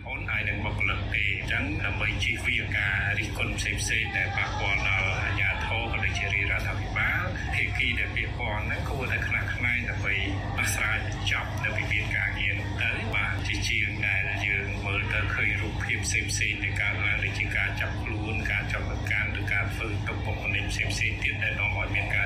[0.05, 10.15] ហ៊ុនហើយនឹងបុគ្គលិកទេអញ្ចឹងដើម្បីជៀសវាងការរិះគន់ផ្សេងផ្សេងដែលប៉ះពាល់ដល់អាជ្ញាធរក៏ដូចជារដ្ឋាភិបាលភាគីដែលពាក់ព័ន្ធហ្នឹងគួរតែខ្នះខ្នែងដើម្បី
[10.59, 10.99] ដោះស្រាយ
[11.31, 22.26] ចប់នៅវិវាទការងារទៅបាទជាជាងដែលយើងមើលទៅឃើញរូបភាពផ្សេងផ្សេងនៃការឡើងដូចជាការចាប់ខ្លួនការចាប់ប្រកាន់ឬការធ្វើទុកបុកម្នេញផ្សេងផ្សេងទៀតដែលនាំឲ្យមានការរិះគន់បន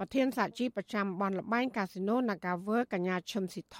[0.02, 3.78] ្រធានសហជីពប្រចាំបនលបែងកាស៊ីណូ Nagawer កញ្ញាឈឹមស៊ីធ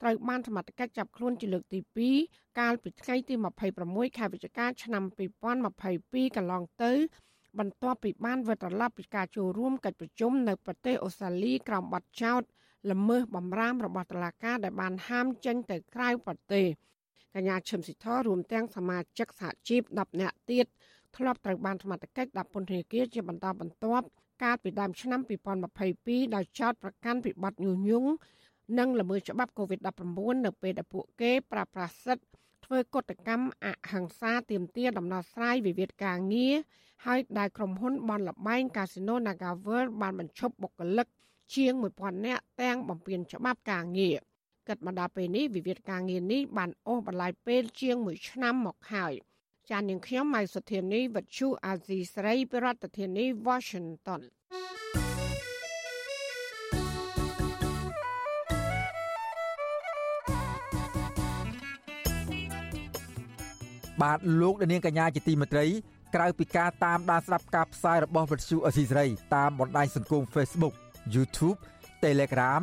[0.00, 1.80] ត្រូវបានសមត្ថកិច្ចចាប់ខ្លួនជាលើកទី
[2.18, 3.34] 2កាលពីថ្ងៃទី
[3.76, 5.04] 26ខែវិច្ឆិកាឆ្នាំ
[5.70, 6.92] 2022កន្លងទៅ
[7.58, 12.42] បន្ទាប់ពីបានវិលត្រឡប់ពីការចូលរួមកិច្ចប្រជុំនៅប្រទេសអូស្ត្រាលីក្រោមបទចោទ
[12.92, 16.66] ល្មើសបំរាមរបស់តុលាការដែលបានហាមចេញទៅក្រៅប្រទេស
[17.34, 20.66] កញ្ញាឈឹមស៊ីធរួមទាំងសមាជិកសហជីព10នាក់ទៀត
[21.16, 24.06] ធ្លាប់ត្រូវបានសមត្ថកិច្ចដាក់ពន្ធនាគារជាបន្តបន្ទាប់
[24.42, 25.20] កាលពីដើមឆ្នាំ
[25.78, 28.10] 2022ដោយចោទប្រកាន់ពីបទញុះញង់
[28.78, 32.26] និងល្មើសច្បាប់ COVID-19 នៅពេលដែលពួកគេប្រាស្រ័យសិទ្ធិ
[32.64, 36.54] ធ្វើកតកម្មអហិង្សាទាមទារដំណោះស្រាយវិវាទការងារ
[37.06, 41.06] ហើយដែលក្រុមហ៊ុនបនលបែងកាស៊ីណូ Nagavel បានបញ្ឈប់បុគ្គលិក
[41.54, 44.16] ជាង1000នាក់ទាំងបំពេញច្បាប់ការងារ
[44.68, 49.14] គិតមកដល់ពេលនេះវិវាទការងារនេះបានអូសបន្លាយពេលជាង1ឆ្នាំមកហើយ។
[49.70, 52.66] ចាននាងខ្ញុំម៉ៃសុធានីវັດឈូអាស៊ីស្រីប្រ
[52.98, 54.22] ធានាធិបតី Washington
[64.02, 65.66] បាទលោកនាងកញ្ញាជាទីមេត្រី
[66.14, 70.74] ក្រៅពីការតាមដានស្ដាប់ការផ្សាយរបស់វិទ្យុអស៊ីសេរីតាមបណ្ដាញសង្គម Facebook
[71.14, 71.58] YouTube
[72.04, 72.62] Telegram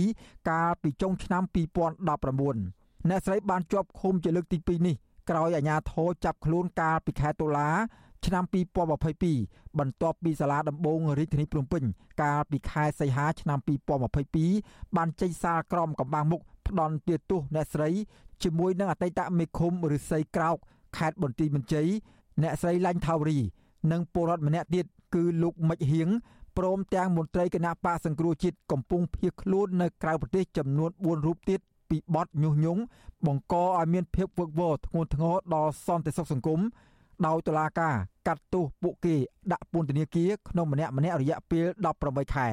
[0.50, 4.96] កាលពីចុងឆ្នាំ2019អ្នកស្រីបានជាប់ឃុំជាលើកទី2នេះ
[5.30, 7.70] ក្រោយអាជ្ញាធរចាប់ខ្លួនកាលពីខែតុលា
[8.26, 8.44] ឆ្នាំ
[9.10, 11.82] 2022បន្ទាប់ពីសាលាដំបងរាជធានីភ្នំពេញ
[12.22, 13.58] កាលពីខែសីហាឆ្នាំ
[14.26, 17.88] 2022បានចេញសារក្រមកម្បាំងមុខ ផ្ដន់ទាទោសអ្នកស្រី
[18.42, 20.56] ជាមួយនឹងអតីតមេឃុំឫស្សីក្រោក
[20.96, 21.88] ខេត្តបន្ទាយមានជ័យ
[22.42, 23.38] អ្នកស្រីឡាញ់ថាវរី
[23.92, 26.08] និងពលរដ្ឋម្នាក់ទៀតគឺលោកមិចហៀង
[26.58, 32.82] ព្រមទាំងមន្ត្រីគណៈបកសង្គ្រោះជាតិកំពុងភៀសខ្លួននៅក្រៅប្រទេសចំនួន4រូបទៀតពីបទញុះញង់
[33.26, 36.60] បង្កឲ្យមានភាពវឹកវរធ្ងន់ធ្ងរដល់សន្តិសុខសង្គម
[37.26, 37.94] ដោយតុលាការ
[38.26, 39.14] កាត់ទោសពួកគេ
[39.52, 41.66] ដាក់ពន្ធនាគារក្នុងម្នាក់ម្នាក់រយៈពេល
[42.00, 42.48] 18ខែ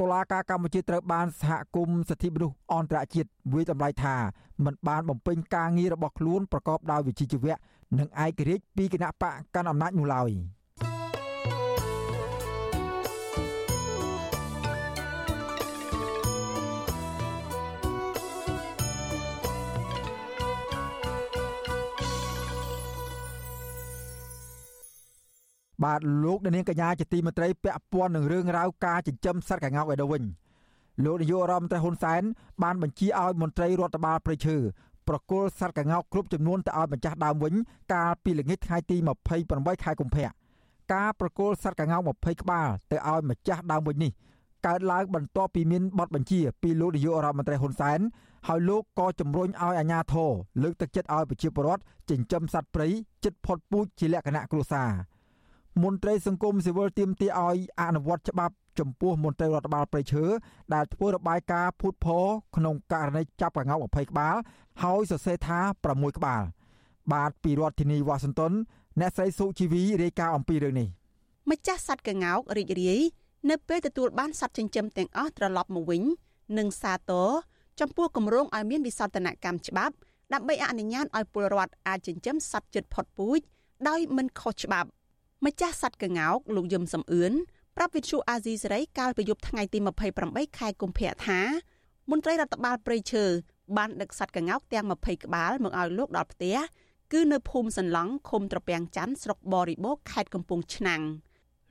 [0.00, 4.16] តុលាការកម្ពុជាត្រូវបានសហគមន៍សិទ្ធិមនុស្សអន្តរជាតិវិយតម្លៃថា
[4.64, 7.54] មិនបានបំពេញការងាររបស់ខ្លួនប្រកបដោយវិជ្ជាជីវៈ
[7.98, 10.30] និងឯករាជ្យពីគណៈបកកាន់អំណាចនោះឡើយ។
[25.84, 30.22] បាទលោកនាងកញ្ញាជាទីមេត្រីពាក់ព័ន្ធនឹងរឿងរ៉ាវការចិញ្ចឹមសត្វកង្កោកឯទៅវិញ
[31.04, 32.22] លោកនាយករដ្ឋមន្ត្រីហ៊ុនសែន
[32.62, 34.56] បានបញ្ជាឲ្យមន្ត្រីរដ្ឋបាលព្រៃឈើ
[35.08, 37.54] ប្រគល់សត្វកង្កោកគ្រប់ចំនួនទៅឲ្យម្ចាស់ដើមវិញ
[37.92, 38.96] កាលពីល្ងាចថ្ងៃទី
[39.40, 40.28] 28ខែកុម្ភៈ
[40.94, 44.12] ការប្រគល់សត្វកង្កោក20ក្បាលទៅឲ្យម្ចាស់ដើមវិញនេះ
[44.66, 48.00] កើតឡើងបន្ទាប់ពីមានបទបញ្ជាពីលោកនាយករដ្ឋមន្ត្រីហ៊ុនសែន
[48.48, 50.30] ហើយលោកក៏ជំរុញឲ្យអាជ្ញាធរ
[50.62, 52.88] លើកទឹកចិត្តឲ្យប្រជាពលរដ្ឋចិញ្ចឹមសត្វព្រៃ
[53.24, 54.90] ជិតផុតពូជជាលក្ខណៈគ្រួសារ
[55.82, 60.24] មន្ត្រីសង្គមស៊ីវិលទាមទារឲ្យអនុវត្តច្បាប់ចំពោះមន្ត្រីរដ្ឋបាលព្រៃឈើ
[60.74, 64.36] ដែលធ្វើរបាយការណ៍ភូតផលក្នុងករណីចាប់កង្កោ20ក្បាល
[64.82, 65.58] ហើយសរសេរថា
[65.90, 66.42] 6ក្បាល
[67.12, 68.52] បាទពីរដ្ឋធានីវ៉ាស៊ីនតោន
[69.00, 70.88] អ្នកស្រីសុជីវីរាយការណ៍អំពីរឿងនេះ
[71.50, 73.00] ម្ចាស់សត្វកង្កោករីករាយ
[73.50, 76.02] នៅពេលទទួលបានសត្វចិញ្ចឹមទាំងអស់ត្រឡប់មកវិញ
[76.58, 77.28] និងសាទរ
[77.80, 79.94] ចំពោះគម្រោងឲ្យមានវិសោធនកម្មច្បាប់
[80.32, 83.40] ដើម្បីអនុញ្ញាតឲ្យពលរដ្ឋអាចចិញ្ចឹមសត្វជិតផុតពូជ
[83.88, 84.88] ដោយមិនខុសច្បាប់
[85.44, 87.32] ម្ចាស់សត្វកង្កោកលោកយឹមសំអឿន
[87.76, 89.78] ប្រាប់វិទ្យុអាស៊ីសេរីកាលពីយប់ថ្ងៃទី
[90.18, 91.40] 28ខែកុម្ភៈថា
[92.10, 93.24] មន្ត្រីរដ្ឋបាលព្រៃឈើ
[93.76, 96.56] បានដឹកសត្វកង្កោកទាំង20ក្បាលមកឲ្យលោកដល់ផ្ទះ
[97.12, 101.02] គឺនៅភូមិសន្លង់ឃុំត្រពាំងច័ន្ទស្រុកបរិបូរខេត្តកំពង់ឆ្នាំង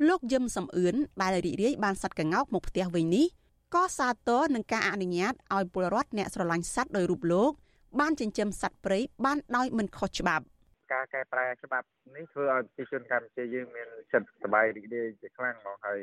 [0.07, 3.25] លោកយឹមសំអឿនដែលរីករាយបានសត្វកង្កោកមកផ្ទះវិញនេះ
[3.73, 7.51] ក៏សាទរនឹងការអនុញ្ញាតឲ្យពលរដ្ឋអ្នកស្រឡាញ់សត្វដោយរូបលោក
[7.99, 10.45] បានចិញ្ចឹមសត្វព្រៃបានដោយមិនខុសច្បាប់
[10.91, 16.01] ការកែប្រែច្បាប់នេះធ្វើឲ្យប្រជាជនកម្ពុជាយើងមានចិត្តសប្បាយរីករាយជាខ្លាំងមកហើយ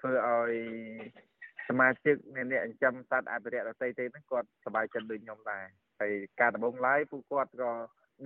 [0.00, 0.54] ធ្វើឲ្យ
[1.68, 5.64] សមាជិកអ្នកអ្នកចិញ្ចឹមសត្វអភិរក្សដទៃទេហ្នឹងគាត់សប្បាយចិត្តដូចខ្ញុំដែរ
[6.00, 7.72] ហើយការដំបងឡាយពួកគាត់ក៏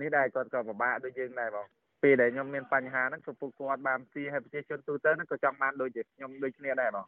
[0.01, 1.67] នេះដែរគាត់ក៏ពិបាកដូចយើងដែរបង
[2.03, 7.05] ពេលដែលខ្ញុំមានបញ្ហាហ្នឹងក៏ពួកគាត់បានស៊ីហើយប្រជាជនទូទៅហ្នឹងក៏ចង់បានដូចជាខ្ញុំដូចគ្នាដែរបង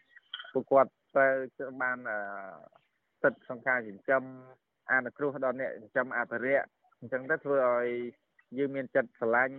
[0.54, 1.34] ពួកគាត់ត្រូវ
[1.82, 1.98] បាន
[3.22, 4.24] សិទ្ធិក្នុងការចិញ្ចឹម
[4.92, 6.68] អនុគ្រោះដល់អ្នកចិញ្ចឹមអភិរក្ស
[7.00, 7.88] អញ្ចឹងទៅធ្វើឲ្យ
[8.58, 9.56] យើងមានចិត្តស្រឡាញ់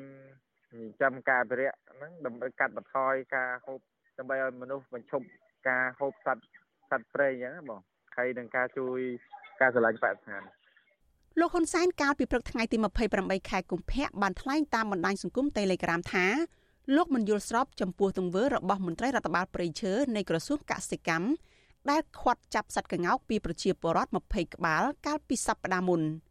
[0.70, 3.81] ចិញ្ចឹមការអភិរក្សហ្នឹងដើម្បីកាត់បន្ថយការហូប
[4.18, 5.26] ដើម្បីឲ្យមនុស្សបញ្ឈប់
[5.68, 6.44] ការហូបសត្វ
[6.90, 7.81] សត្វព្រៃអញ្ចឹងបង
[8.16, 9.00] ហើយនឹងការជួយ
[9.61, 10.42] ការស្រឡាញ់បរិស្ថាន
[11.40, 12.76] លោកហ៊ុនសែនកាលពីព្រឹកថ្ងៃទី
[13.12, 16.26] 28ខែកុម្ភៈបានថ្លែងតាមបណ្ដាញសង្គម Telegram ថា
[16.96, 21.29] លោកមិនយល់ស្របចំពោះទង្វើរបស់មន្ត្រីរដ្ឋបាលព្រៃឈើនៃក្រសួងកសិកម្ម
[21.90, 26.03] ដែលខាត់ចាប់សត្វកង្កោកពីប្រជាពលរដ្ឋ20ក្បាលកាលពីសប្តាហ៍មុន។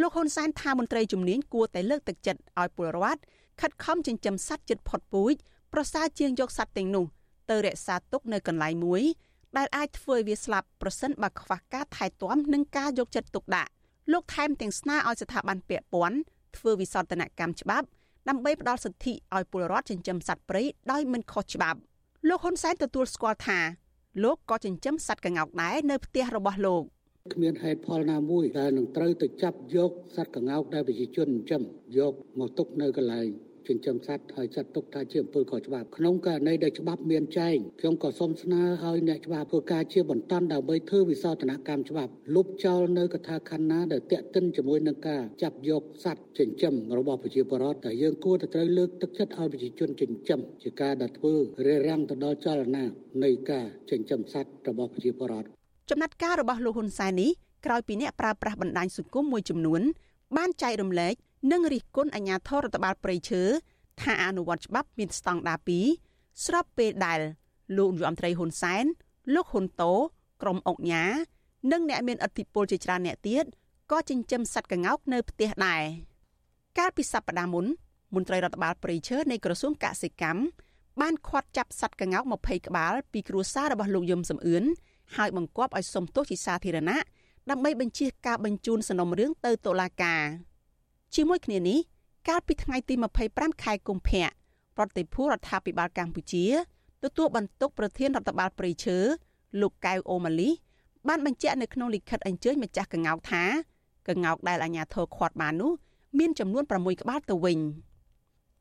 [0.00, 3.20] លោកហ៊ុនសែនថាមន្ត្រីជំនាញគួរតែលើកទឹកចិត្តឲ្យពលរដ្ឋ
[3.60, 5.34] ខិតខំចិញ្ចឹមសត្វជិតផុតពូជ
[5.72, 7.04] ប្រសើរជាងយកសត្វទាំងនោះ
[7.50, 9.02] ទៅរក្សាទុកនៅកន្លែងមួយ
[9.56, 13.70] ដែលអាចធ្វើឲ្យវាស្លាប់ប្រសិនបើខ្វះការថែទាំនិងការយកចិត្តទុកដាក់
[14.12, 16.18] លោកថែមទាំងស្នើឲ្យស្ថាប័នពាក់ព័ន្ធ
[16.56, 17.86] ធ្វើវិសោធនកម្មច្បាប់
[18.28, 21.78] ដើម្បីផ្ដល់សិទ្ធិឲ្យពលរដ្ឋចិញ្ចឹមសត្វព្រៃដោយមិនខុសច្បាប់
[22.28, 23.58] លោកហ៊ុនសែនទទួលស្គាល់ថា
[24.24, 26.82] លោកក៏ចិញ្ចឹមសត្វក្ងោកដែរនៅផ្ទះរបស់លោក
[27.34, 31.62] គ្មានហេតុផលណាមួយដែលនឹងត្រូវទៅចាប់យកសត្វក្ងោកដែលប្រជាជនចិញ្ចឹម
[31.98, 33.28] យកមកទុកនៅកន្លែង
[33.68, 51.34] ចិញ្ចឹមសត្វហើយចាត់ទុកថាជាអំពើខុសច្បាប់ក្នុងករណីដែលច្បាប់មានចែងខ្ញុំក៏សូមស្នើឲ្យអ្នកច្បាប់ធ្វើការជាបន្តដើម្បីធ្វើវិសោធនកម្មច្បាប់លុបចោលនៅកថាខណ្ឌណាដែលតាក់ទិនជាមួយនឹងការចាប់យកសត្វចិញ្ចឹមរបស់ប្រជាពលរដ្ឋតែយើងគួរតែត្រូវលើកទឹកចិត្តឲ្យប្រជាជនចិញ្ចឹមជាការដែលធ្វើ
[51.66, 52.84] រារាំងទៅដល់ចលនា
[53.24, 55.59] នៃការចិញ្ចឹមសត្វរបស់ប្រជាពលរដ្ឋ
[55.90, 57.30] ចំណាត់ការរបស់លោកហ៊ុនសែននេះ
[57.66, 59.82] ក្រោយពីអ្នកប្រើប្រាស់បណ្ដាញសង្គមមួយចំនួន
[60.36, 61.14] បានចែករំលែក
[61.52, 63.42] និងរិះគន់អាជ្ញាធររដ្ឋបាលព្រៃឈើ
[64.00, 65.58] ថាអនុវត្តច្បាប់មានស្តង់ដារ
[66.00, 67.20] 2ស្របពេលដែល
[67.76, 68.84] លោកនាយរដ្ឋមន្ត្រីហ៊ុនសែន
[69.34, 69.92] លោកហ៊ុនតូ
[70.42, 71.04] ក្រុមអង្គញា
[71.72, 73.44] និងអ្នកមានឥទ្ធិពលជាច្រើនអ្នកទៀត
[73.90, 75.82] ក៏ចិញ្ចឹមសត្វក្ងោកនៅផ្ទះដែរ
[76.78, 77.66] កាលពីសប្តាហ៍មុន
[78.14, 80.42] មន្ត្រីរដ្ឋបាលព្រៃឈើនៃក្រសួងកសិកម្ម
[81.00, 84.64] បានឃាត់ចាប់សត្វក្ងោក20ក្បាលពីគ្រួសាររបស់លោកយឹមសំអឿន
[85.16, 86.98] ហើយបង្គាប់ឲ្យសុំទោសជាសាធារណៈ
[87.50, 90.22] ដើម្បីបញ្ជាការបញ្ជូនសំណុំរឿងទៅតុលាការ
[91.14, 91.78] ជាមួយគ្នានេះ
[92.28, 92.94] កាលពីថ្ងៃទី
[93.28, 94.26] 25ខែកុម្ភៈ
[94.76, 96.44] ប្រតិភូរដ្ឋាភិបាលកម្ពុជា
[97.04, 98.98] ទទួលបន្ទុកប្រធានរដ្ឋបាលព្រៃឈើ
[99.60, 100.50] លោកកៅអូម៉ាលី
[101.08, 103.42] បានបញ្ជាក់នៅក្នុងលិខិតអញ្ជើញម្ចាស់កងោកថា
[104.08, 105.72] កងោកដែលអាជ្ញាធរឃាត់បាននោះ
[106.18, 107.58] មានចំនួន6ក្បាលទៅវិញ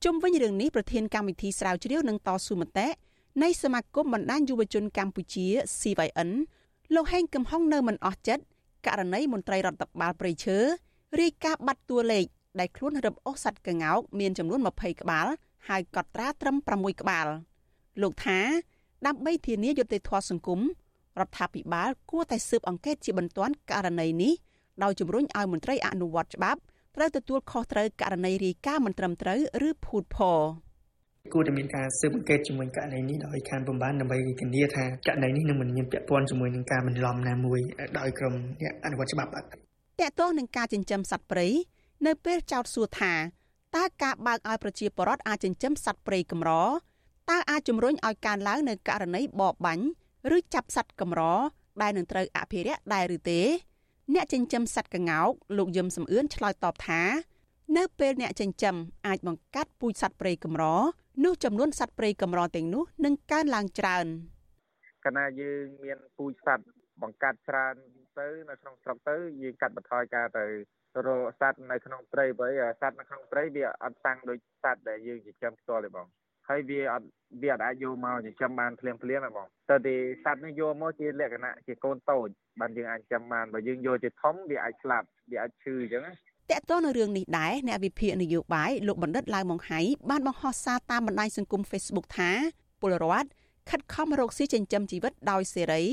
[0.03, 2.87] ជុំវិញរឿងនេះប្រធានកម្មវិធីស្រាវជ្រាវនឹងតស៊ូមតិ
[3.43, 5.45] នៃសមាគមបណ្ដាញយុវជនកម្ពុជា
[5.79, 6.29] CYN
[6.95, 8.43] លោកហេងកំហុងនៅមិនអស់ចិត្ត
[8.87, 10.57] ករណីមន្ត្រីរដ្ឋបាលព្រៃឈើ
[11.19, 12.25] រាយការណ៍បាត់តួលេខ
[12.59, 15.27] ដែលខ្លួនរឹបអូសសត្វកង្កោកមានចំនួន20ក្បាល
[15.67, 17.27] ហើយកត់ត្រាត្រឹម6ក្បាល
[18.01, 18.39] លោកថា
[19.07, 20.59] ដើម្បីធានាយុត្តិធម៌សង្គម
[21.19, 24.33] រដ្ឋាភិបាលគួរតែស៊ើបអង្កេតជាបន្ទាន់ករណីនេះ
[24.83, 26.59] ដោយជំរុញឲ្យមន្ត្រីអនុវត្តច្បាប់
[26.95, 30.39] ត្រូវទទួលខុសត្រូវករណីរាយការណ៍មិនត្រឹមត្រូវឬភូតភរ
[31.33, 37.59] គួរតែមានការស៊ើបអង្កេតជាមួយករណីនេះដោយខាងបំបានដើម្បីធានាថាករណីនេះនឹងមិនមានពាក់ព័ន្ធជាមួយនឹងការបន្លំណាមួយ
[37.99, 39.45] ដោយក្រុមអ្នកអនុវត្តច្បាប់បាទត
[40.01, 41.47] កតងនឹងការចិញ្ចឹមសត្វព្រៃ
[42.05, 43.13] នៅពេលចោទសួរថា
[43.75, 46.51] តើការបើកឲ្យប្រជាពលរដ្ឋអាចចិញ្ចឹមសត្វព្រៃកម្រ
[47.29, 49.85] តើអាចជំរុញឲ្យកើនឡើងនៅករណីបបបាញ់
[50.35, 51.21] ឬចាប់សត្វកម្រ
[51.81, 53.41] ដែលនឹងត្រូវអភិរក្សដែរឬទេ
[54.13, 57.01] អ្នកចិញ្ចឹមសត្វកង្កោកលោកយឹមសំអឿនឆ្លើយតបថា
[57.77, 58.75] នៅពេលអ្នកចិញ្ចឹម
[59.07, 60.63] អាចបង្កាត់ពូជសត្វព្រៃកម្រ
[61.25, 64.05] នោះចំនួនសត្វព្រៃកម្រទាំងនោះនឹងកើនឡើងច្រើន
[65.03, 66.65] កាលណាយើងមានពូជសត្វ
[67.01, 67.75] បង្កាត់ច្រើន
[68.19, 70.45] ទៅនៅក្នុងស្រុកទៅយើងកាត់បន្ថយការទៅ
[71.05, 72.47] រកសត្វនៅក្នុងព្រៃបើ
[72.81, 76.07] សត្វនៅក្នុងព្រៃវាអត់តាំងដូចសត្វដែលយើងចិញ្ចឹមផ្ទាល់ទេបង
[76.49, 77.07] ហើយវាអត់
[77.41, 82.27] វាអត់អាចយកមកចិញ្ចឹមបានភ្លាមភ្លាមទេបងតើទីសត្វនេះយកមកជាលក្ខណៈជាកូនតូច
[82.59, 86.03] បានយើងអាចចិញ្ចឹមបានបើយើងយកជាធំវាអាចស្លាប់វាអាចឈឺអញ្ចឹង
[86.51, 92.31] តកតនៅរឿងនេះដែរអ្នកវិភាគនយោបាយលោកបណ្ឌិតឡាវម៉ុងហៃបានបង្ហោះសារតាមបណ្ដាញសង្គម Facebook ថា
[92.81, 93.29] ពលរដ្ឋ
[93.69, 95.83] ខិតខំរកស៊ីចិញ្ចឹមជីវិតដោយសេរី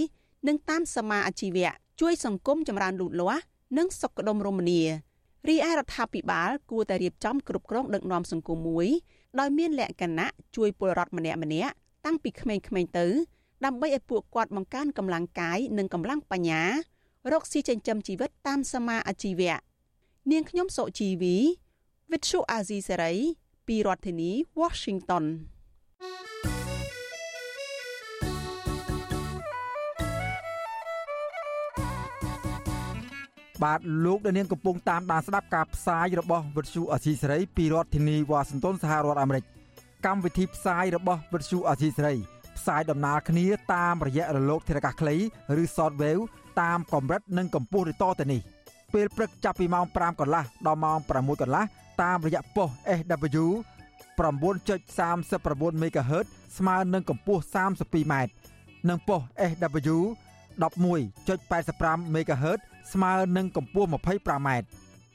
[0.48, 3.42] និងតាមសមាអាជីវៈជួយសង្គមចម្រើនលូតលាស់
[3.78, 4.82] និងសុខដុមរមនា
[5.48, 8.88] រីឯរដ្ឋាភិបាលគួរតែរៀបចំគ្រប់គ្រងដឹកនាំសង្គមមួយ
[9.40, 11.72] ដោយមានលក្ខណៈជួយពលរដ្ឋម្នាក់ម្នាក់
[12.06, 12.62] តាំងពីក្មេងៗ
[12.98, 13.06] ទៅ
[13.64, 16.62] ដើម្បីឲ្យពួកគាត់បង្កើនកម្លាំងកាយនិងកម្លាំងបញ្ញា
[17.32, 19.56] រកស៊ីចិញ្ចឹមជីវិតតាមសមាអាជីវៈ
[20.32, 21.36] នាងខ្ញុំសុជីវី
[22.10, 23.16] Vithu Azizi Serai
[23.66, 25.24] ពីរដ្ឋធានី Washington
[33.62, 39.44] បាទលោកដានៀងកំពុងតាមដានស្ដាប់ការផ្សាយរបស់វិទ្យុអសីសេរីពីរដ្ឋធានីវ៉ាស៊ីនតោនសហរដ្ឋអាមេរិក
[40.06, 42.14] កម្មវិធីផ្សាយរបស់វិទ្យុអសីសេរី
[42.56, 45.16] ផ្សាយដំណើរគ្នាតាមរយៈរលកធារកាសខ្លី
[45.60, 46.22] ឬ shortwave
[46.60, 48.55] តាមកម្រិតនិងកម្ពស់ដូចតទៅនេះ
[48.96, 51.64] ពេលព្រឹកចាប់ពីម៉ោង5កន្លះដល់ម៉ោង6កន្លះ
[52.02, 53.46] តាមរយៈប៉ុស SW
[54.18, 56.26] 9.39 MHz
[56.58, 58.14] ស្មើនឹងកម្ពស់ 32m
[58.88, 59.96] និងប៉ុស SW
[60.62, 62.58] 11.85 MHz
[62.92, 64.48] ស្មើនឹងកម្ពស់ 25m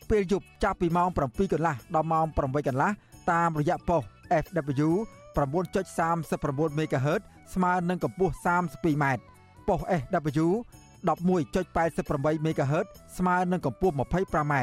[0.09, 2.91] ពេលយប់ចាប់ពីម៉ោង7កន្លះដល់ម៉ោង8កន្លះ
[3.31, 4.01] តាមរយៈប៉ុស
[4.43, 4.89] FW
[5.35, 7.21] 9.39 MHz
[7.53, 9.05] ស្មើនឹងកម្ពស់ 32m
[9.67, 10.47] ប៉ុស SW
[11.09, 12.87] 11.88 MHz
[13.17, 14.53] ស្មើនឹងកម្ពស់ 25m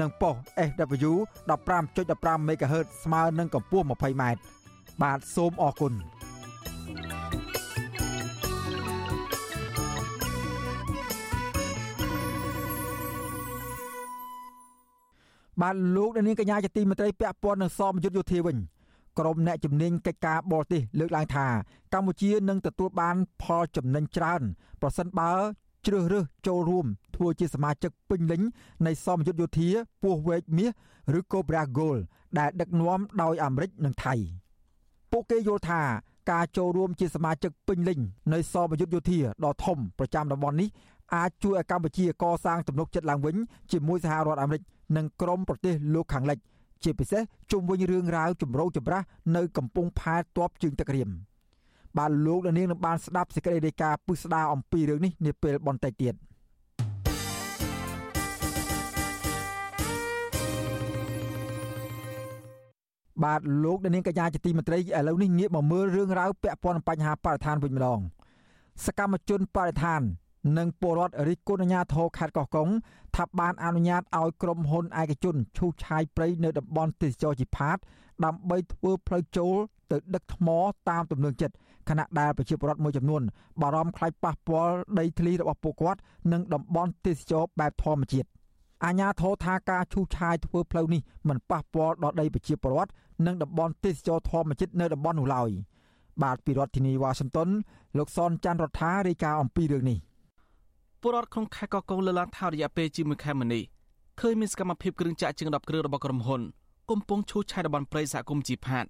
[0.00, 0.34] និងប៉ុស
[0.68, 1.12] SW
[1.74, 4.22] 15.15 MHz ស្មើនឹងកម្ពស់ 20m
[5.02, 5.92] បាទសូមអរគុណ
[15.62, 18.56] បាទលោកនាងកញ្ញាជាទីមេត្រីពាក់ព័ន្ធនឹងសមយុទ្ធយោធាវិញ
[19.18, 21.46] ក្រមអ្នកជំនាញកិច្ចការបរទេសលើកឡើងថា
[21.94, 24.42] កម្ពុជានឹងទទួលបានផលចំណេញច្រើន
[24.80, 25.32] ប្រសិនបើ
[25.86, 28.42] ជ្រើសរើសចូលរួមធ្វើជាសមាជិកពេញលេញ
[28.86, 29.68] នៃសមយុទ្ធយោធា
[30.02, 30.70] ពោះវែកមាស
[31.18, 32.00] ឬ Cobra Gold
[32.38, 34.14] ដែលដឹកនាំដោយអាមេរិកនិងថៃ
[35.12, 35.82] ពួកគេយល់ថា
[36.30, 37.98] ការចូលរួមជាសមាជិកពេញលេញ
[38.32, 40.68] នៃសមយុទ្ធយោធាដ៏ធំប្រចាំតំបន់នេះ
[41.14, 43.36] អាចជួយឲ្យកម្ពុជាកសាងទំនុកចិត្តឡើងវិញ
[43.72, 44.62] ជាមួយសហរដ្ឋអាមេរិក
[44.96, 46.38] និងក្រុមប្រទេសលោកខាងលិច
[46.84, 49.02] ជាពិសេសជុំវិញរឿងរ៉ាវចម្រូងចម្រាស
[49.36, 51.10] នៅកំពង់ផែតបជើងទឹករៀម
[51.98, 56.14] បាទលោកនាងនឹងបានស្ដាប់សេចក្តីរាយការណ៍ពិស្ដារអំពីរឿងនេះនាពេលបន្តិចទៀត
[63.24, 68.00] បាទលោកនាងកញ្ញាជាទីមេត្រីឥឡូវនេះងាកមកមើលរឿងរ៉ាវពាក់ព័ន្ធនឹងបញ្ហាបរិស្ថានវិញម្ដង
[68.84, 70.00] សកម្មជនបរិស្ថាន
[70.58, 72.68] និងពលរដ្ឋរិះគន់អាជ្ញាធរខេត្តកោះកុង
[73.16, 77.76] ថាបានអនុញ្ញាតឲ្យក្រុមហ៊ុនឯកជនឈូសឆាយព្រៃនៅតំបន់ទេសចរជីផាត
[78.24, 79.56] ដើម្បីធ្វើផ្លូវចូល
[79.90, 80.48] ទៅដឹកថ្ម
[80.88, 81.54] តាមទំនើងចិត្ត
[81.88, 83.22] ខណៈដែលប្រជាពលរដ្ឋមួយចំនួន
[83.62, 86.00] បារម្ភខ្លាចប៉ះពាល់ដីធ្លីរបស់ពួកគាត់
[86.32, 88.28] និងតំបន់ទេសចរបែបធម្មជាតិ
[88.84, 92.90] អាជ្ញាធរថាការឈូសឆាយធ្វើផ្លូវនេះមិនប៉ះពាល់ដល់ដីប្រជាពលរដ្ឋ
[93.26, 95.50] និងតំបន់ទេសចរធម្មជាតិនៅតំបន់នោះឡើយ
[96.22, 97.48] បាទពីរដ្ឋធានីវ៉ាស៊ីនតោន
[97.98, 99.98] លោកសនច័ន្ទរដ្ឋារាយការណ៍អំពីរឿងនេះ
[101.00, 103.64] ពលរដ្ឋក្នុងខេត្តកោះកុងលើកឡើងថារយៈពេលជាមួយខែមុននេះ
[104.20, 106.40] ឃើញមានសកម្មភាពគ្រឿងចាក់ជាង10គ្រឿងរបស់ក្រុមហ៊ុន
[106.90, 108.84] កំពុងឈូសឆាយតំបន់ព្រៃសហគមន៍ជីផាត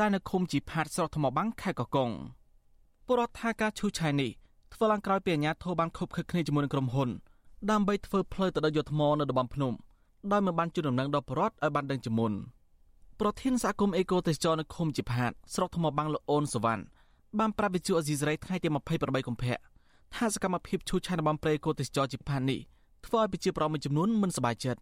[0.00, 2.10] ដែលនៅឃុំជីផាតស្រុកថ្មបាំងខេត្តកោះកុង
[3.12, 4.30] ពលរដ្ឋថាការឈូសឆាយនេះ
[4.74, 7.08] ធ្វើឡើងក្រោយពីអាជ្ញាធរបានខົບខិតគ្នាជាមួយនឹងក្រុមហ៊ុន
[7.70, 9.72] ដើម្បីធ្វើផ្លូវទៅដល់យុទ្ធថ្មនៅតំបន់ភ្នំ
[10.32, 12.32] ដោយមិនបានជូនដំណឹងដល់ពលរដ្ឋឲ្យបានដឹងជាមុន
[13.20, 16.82] ប្រធានសហគមន៍អេកូទេសចរនៅឃុំជីផាតស្រុកថ្មបាំងលោកអូនសវណ្ណ
[17.38, 18.68] បានប្រាប់វិទ្យុអេស៊ីសរ៉ៃថ្ងៃទី
[18.98, 19.56] 28កុម្ភៈ
[20.16, 22.60] ថាសកម្មភាពឈូសឆាយតំបន់ព្រៃកូទេសចរជីផាននេះ
[23.06, 24.80] ធ្វើឲ្យប្រជាប្រដ្ឋមួយចំនួនមិនសប្បាយចិត្ត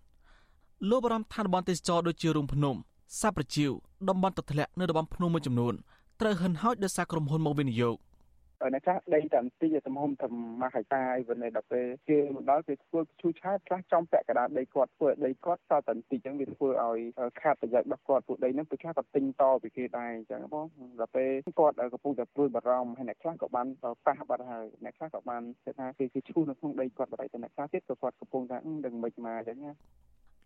[0.90, 2.76] លោកបារម្ភថាតំបន់ទេសចរដូចជារូងភ្នំ
[3.20, 3.70] សាប្រជីវ
[4.08, 5.74] តំបន់ទឹកធ្លាក់នៅតំបន់ភ្នំមួយចំនួន
[6.20, 7.96] ត្រូវហិនហោចដោយសារក្រុមហ៊ុនមកវិនិយោគ
[8.74, 10.26] អ្នកខ្លះដីតែបន្តិចទំហំតែ
[10.60, 16.98] មួយហិកតាឯវិញដល់ពេលគេមកដល់គេធ្វើឈូឆាតខ្លះចំពាក់កណ្ដាលដីគាត់ធ្វើដីគាត់សល់តែបន្តិចអញ្ចឹងវាធ្វើឲ្យ
[17.40, 20.66] ខាតប្រយោជន៍របស់គាត់ពួកដីហ្នឹងពេលខ្លះក៏ទិញតពីគេដែរអញ្ចឹងបង
[21.00, 23.66] ដល់ពេលគាត់កំពុងតែព្រួយបារម្ភហើយអ្នកខ្លះក៏បាន
[24.06, 29.72] ប៉ះបាត់ហើយអ្នកខ្លះក៏បានគិតថាគេគេឈូនៅក្នុងដីគាត់បាត់ហើយតែអ្នកខ្លះទៀតក៏គាត់កំពុងថាដឹងមិនមកអញ្ចឹងណា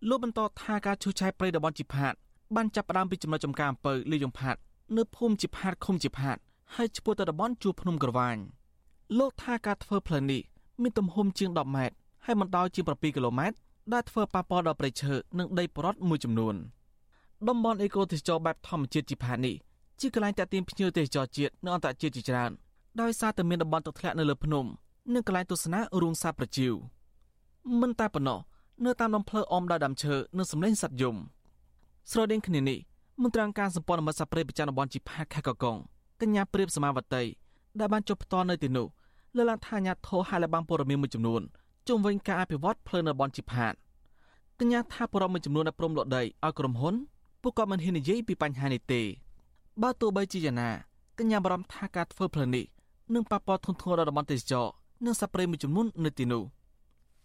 [0.08, 2.14] លោកបន្តថាការឈូសឆាយព្រៃតំបន់ជីផាត
[2.56, 4.56] បានចាប់ផ្ដើមពីចំណុចចំការអំពៅលីយ៉ុងផាត
[4.96, 6.36] នៅភូមិជីផាតឃុំជីផាត
[6.76, 8.36] ហើយឆ្ពោះទៅតំបន់ជួរភ្នំក្រវាញ
[9.18, 10.42] លោកថាការធ្វើផ្លូវនេះ
[10.82, 13.56] មានទំហំជាង10ម៉ែត្រហើយបណ្ដោយជាង7គីឡូម៉ែត្រ
[13.92, 16.54] ដែលធ្វើប៉ះពាល់ដល់ព្រៃឈើនិងដីប្រត់មួយចំនួន
[17.48, 19.54] តំបន់អេកូទេសចរបែបធម្មជាតិជីផានេះ
[20.00, 22.50] ជាកន្លែងតាក់ទាញភ្ញៀវទេសចរជាតិនិងអន្តរជាតិជាច្រើន
[23.00, 24.64] ដោយសារតែមានតំបន់ទឹកធ្លាក់នៅលើភ្នំ
[25.14, 26.72] និងកន្លែងទស្សនារូងសាប្រជៀវ
[27.80, 28.38] មិនតែប៉ុណ្ណោះ
[28.84, 31.16] នៅតាមដងផ្លូវអមដោយដើមឈើនិងសម្លេងសត្វយំ
[32.10, 32.78] ស្រដៀងគ្នានេះ
[33.22, 35.76] មន្ត្រីអង្គការសម្ព័ន្ធមិត្តសព្វព្រៃប្រចាំតំបន់ជីផាខេត្តកកុង
[36.22, 37.22] កញ្ញាព្រៀបសមាវតី
[37.78, 38.86] ដែលបានចុះផ្ទាល់នៅទីនោះ
[39.36, 41.42] លើកឡើងថាអាញាធរហើយបានព័ត៌មានមួយចំនួន
[41.88, 43.74] ជុំវិញការអភិវឌ្ឍផ្លូវនៅបនជីផាត
[44.60, 46.94] កញ្ញាថាព័ត៌មានចំនួនដែលព្រមលក់ដីឲ្យក្រុមហ៊ុន
[47.42, 49.02] ពួកគាត់មិនហ៊ាននិយាយពីបញ្ហានេះទេ
[49.82, 50.70] បើទោះបីជាយ៉ាងណា
[51.18, 52.64] កញ្ញាបារម្ភថាការធ្វើផ្លូវនេះ
[53.14, 54.66] នឹងប៉ះពាល់ធ្ងន់ធ្ងរដល់តំបន់ទេសចរ
[55.04, 56.42] និងសត្វព្រៃមួយចំនួននៅទីនោះ។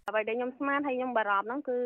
[0.09, 1.77] អ្វីដែលខ្ញុំស្មានហើយខ្ញុំបារម្ភហ្នឹងគឺ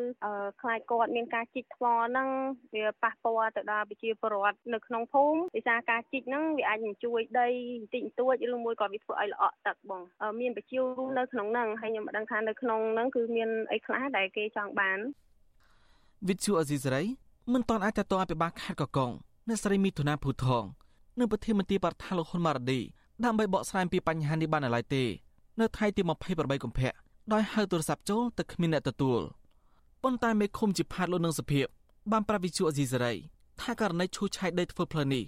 [0.61, 2.29] ខ្លាចគាត់មានការជីកថ្មហ្នឹង
[2.75, 7.47] វាប៉ះពាល់ទៅដល់ប្រជាពលរដ្ឋនៅក្នុងភូមិដោយសារការជីកហ្នឹងវាអាចនឹងជួយដី
[7.81, 10.01] បន្តិចបន្តួចឬមួយក៏វាធ្វើឲ្យល្អក់ទឹកបង
[10.39, 14.99] មានប្រជាពលរដ្ឋនៅក្នុងហ្នឹងហើយខ្ញុំមិនដឹងថានៅក្នុងហ្នឹងគឺមានអីខ្លះដែលគេចង់បាន
[16.27, 17.01] វិទ្យុអេស៊ីសរ៉ៃ
[17.53, 19.11] មិនតាន់អាចតតអភិបាលខេត្តកកុង
[19.47, 20.63] អ្នកស្រីមីធុនាភូថង
[21.19, 22.79] នៅប្រធានមន្ត្រីបរដ្ឋាលោកហ៊ុនម៉ារ៉ាឌី
[23.23, 25.03] ដើម្បីបកស្រាយពីបញ្ហានេះបានឡើយទេ
[25.59, 26.91] នៅថ្ងៃទី28កុម្ភៈ
[27.31, 29.21] ដោយហៅទូរស័ព្ទចូលតែគ្មានអ្នកទទួល
[30.03, 31.65] ប៉ុន្តែមេឃុំជាផាតលោកនឹងសុភាព
[32.11, 33.13] បានប្រាប់វិទ្យុអេស៊ីសេរី
[33.61, 35.23] ថាករណីឈូសឆាយដីធ្វើផ្លូវនេះ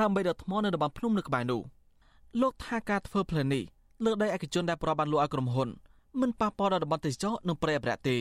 [0.00, 1.60] ដើម្បីដកថ្មនៅតំបន់ភ្នំនៅក្បែរនោះ
[2.40, 3.62] លោកថាការធ្វើផ្លូវនេះ
[4.04, 5.68] លើដីឯកជនដែលប្របានលក់ឲ្យក្រុមហ៊ុន
[6.20, 8.18] មិនប៉ះពាល់ដល់តំបន់ទេសចរនិងប្រៃអភិរក្សទេ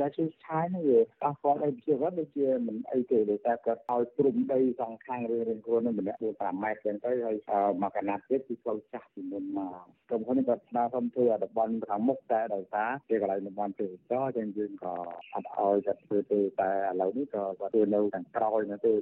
[0.00, 7.36] ការជួយឆាយនេះវាប៉ះពាល់ដល់ជីវិតដូចជាមិនអីទេដោយសារគាត់ឲ្យព្រំដីសងខាងរឿងរឿងខ្លួននឹងម្នាក់4 5ម៉ែត្រចឹងទៅហើយ
[7.82, 9.76] មកកណាត់ទៀតគឺផ្លូវចាស់ពីមុនមក
[10.08, 14.94] ក្រុមហ៊ុននេះគាត់ស្នើសុំធ្វើតំបន់ខាងមុខតែដោយសារជាកន្លែងតំបន់ទេសចរចឹងយើងក៏
[15.34, 18.92] អត់ឲ្យគាត់ធ្វើទេតែឥឡូវនេះក៏គាត់ធ្វើនៅខាងក្រោយនោះទេ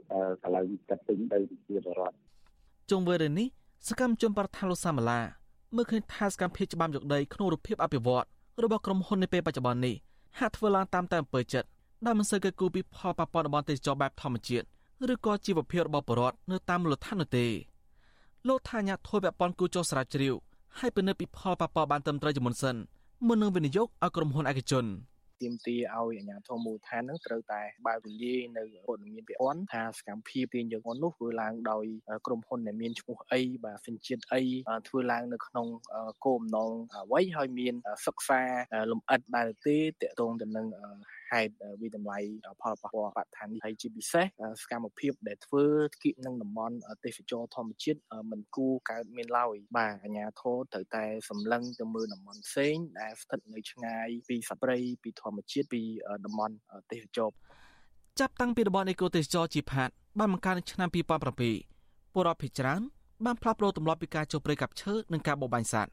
[0.43, 2.17] កន្លែងគាត់ទិញដីជាបរដ្ឋ
[2.91, 3.49] ជុំវិញរឿងនេះ
[3.89, 5.21] សកម្មជនប្រធានលោកសាមាឡា
[5.77, 8.25] មើលឃើញថាសកម្មភាពច្បាប់យកដីក្នុងរូបភាពអភិវឌ្ឍ
[8.65, 9.97] របស់ក្រុមហ៊ុននៅពេលបច្ចុប្បន្ននេះ
[10.39, 11.69] ហាក់ធ្វើឡើងតាមតែអំពើចិត្ត
[12.05, 14.67] ដែលមិនសូវគិតគូរពីផលប៉ះពាល់របស់ទេសចរបែបធម្មជាតិ
[15.13, 17.47] ឬក៏ជីវភាពរបស់ប្រជាពលរដ្ឋនៅតាមមូលដ្ឋាននោះទេ
[18.49, 20.35] លោកថាញាធួយពាក់ព័ន្ធគូចុះស្រាវជ្រាវ
[20.79, 22.77] ឲ្យពិនិត្យពីផលប៉ះពាល់បានត្រឹមត្រូវជាមុនសិន
[23.27, 24.85] មុននឹងវិនិយោគឲ្យក្រុមហ៊ុនឯកជន
[25.41, 31.85] ទាមទារឲ្យអាជ្ញាធរមូលដ្ឋាននឹងត្រូវតែបើកទូលាយនៅព័ត៌មានពាក់ព័ន្ធថាសកម្មភាពទាញយកនោះធ្វើឡើងដោយ
[32.27, 34.43] ក្រុមហ៊ុនដែលមានឈ្មោះអីបាទសិនជាតិអី
[34.89, 35.67] ធ្វើឡើងនៅក្នុង
[36.25, 37.75] គោលបំណងអ្វីហើយមាន
[38.07, 38.41] សិក្សា
[38.91, 40.67] លំអិតដែរទេតកតងទៅនឹង
[41.33, 42.19] ហេតុវិតម្លៃ
[42.63, 44.27] ផលប៉ះពាល់បរិស្ថាននេះហើយជាពិសេស
[44.61, 45.65] សកម្មភាពដែលធ្វើ
[46.03, 47.99] គៀកនឹងតំបន់ទេសចរធម្មជាតិ
[48.31, 55.83] មិនគួរកើតមានឡើយបាទអាជ្ញាធរត្រូវតែសម្លឹងទៅមើលតំបន់ផ្សេងដែលស្ថិតនៅឆ្ងាយពីសត្វព្រៃពីធម្មជាតិពី
[56.25, 56.55] តំបន់
[56.93, 57.31] ទេសចរ
[58.21, 62.83] ចាប់តាំងពីតំបន់អេកូទេសចរជាផាតបានបង្កើតនៅឆ្នាំ2007ពលរដ្ឋភេជ្ច្រើន
[63.27, 65.93] បានផ្លាស់ប្ដូរទម្លាប់ពីការចូលព្រៃកាប់ឈើនិងការបរបាញ់សត្វ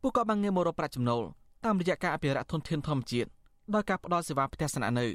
[0.00, 1.22] ពួកគាត់បានងាកមករកប្រាក់ចំណូល
[1.64, 3.30] តាមរយៈការអភិរក្សធនធានធម្មជាតិ
[3.74, 5.06] ដោយការផ្តល់សេវាផ្ទះស្នាក់នៅ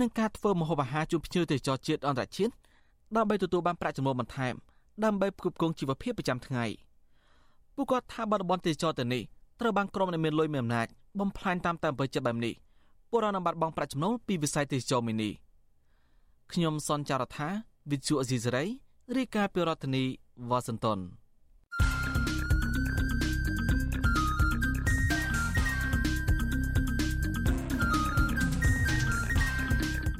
[0.00, 2.52] និងការធ្វើម្ហូបអាហារជូនភ្ញៀវទេសចរជាតិអន្តរជាតិ
[3.16, 4.54] ដើម្បីទទួលបានប្រាក់ចំណូលបន្ថែម
[5.04, 6.64] ដើម្បីផ្គត់ផ្គង់ជីវភាពប្រចាំថ្ងៃ
[7.74, 9.22] ពួកគាត់ថាបរិបទទេសចរទៅនេះ
[9.60, 10.86] ត្រូវបានក្រុមដែលមានលុយមានអំណាច
[11.20, 12.54] បំផ្លាញតាមតែអំពើចិត្តបែបនេះ
[13.10, 15.30] ពួករនឹងបាត់បង់ប្រាក់ចំណូលពីវិស័យទេសចរមីនី
[16.52, 17.48] ខ្ញុំសនចាររថា
[17.90, 18.64] វិទ្យុអេស៊ីសរ៉ៃ
[19.16, 20.04] រាយការណ៍ពីរដ្ឋធានី
[20.50, 20.98] វ៉ាស៊ីនតោន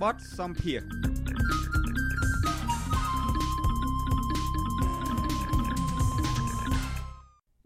[0.05, 0.80] បទសំភារ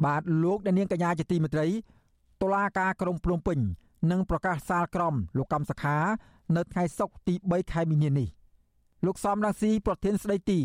[0.04, 1.66] បាទលោកអ្នកនាងកញ្ញាជាទីមេត្រី
[2.42, 3.58] តុលាការក្រុងភ្នំពេញ
[4.10, 5.96] នឹងប្រកាសសាលក្រមលោកកម្មសខា
[6.56, 8.28] នៅថ្ងៃសុក្រទី3ខែមីនានេះ
[9.06, 10.58] លោកសំរាស៊ីប្រធានស្ដីទី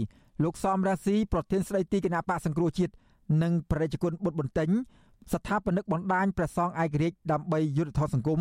[0.43, 2.93] លោកសំរាស៊ីប្រធានស្ដីទីគណៈបកសង្គ្រោះជាតិ
[3.43, 4.69] និងប្រជាជនបុតបន្ទិញ
[5.31, 8.39] ស្ថាបនិកបណ្ដាញព្រះសង្ឃឯករាជ្យដើម្បីយុទ្ធធម៌សង្គម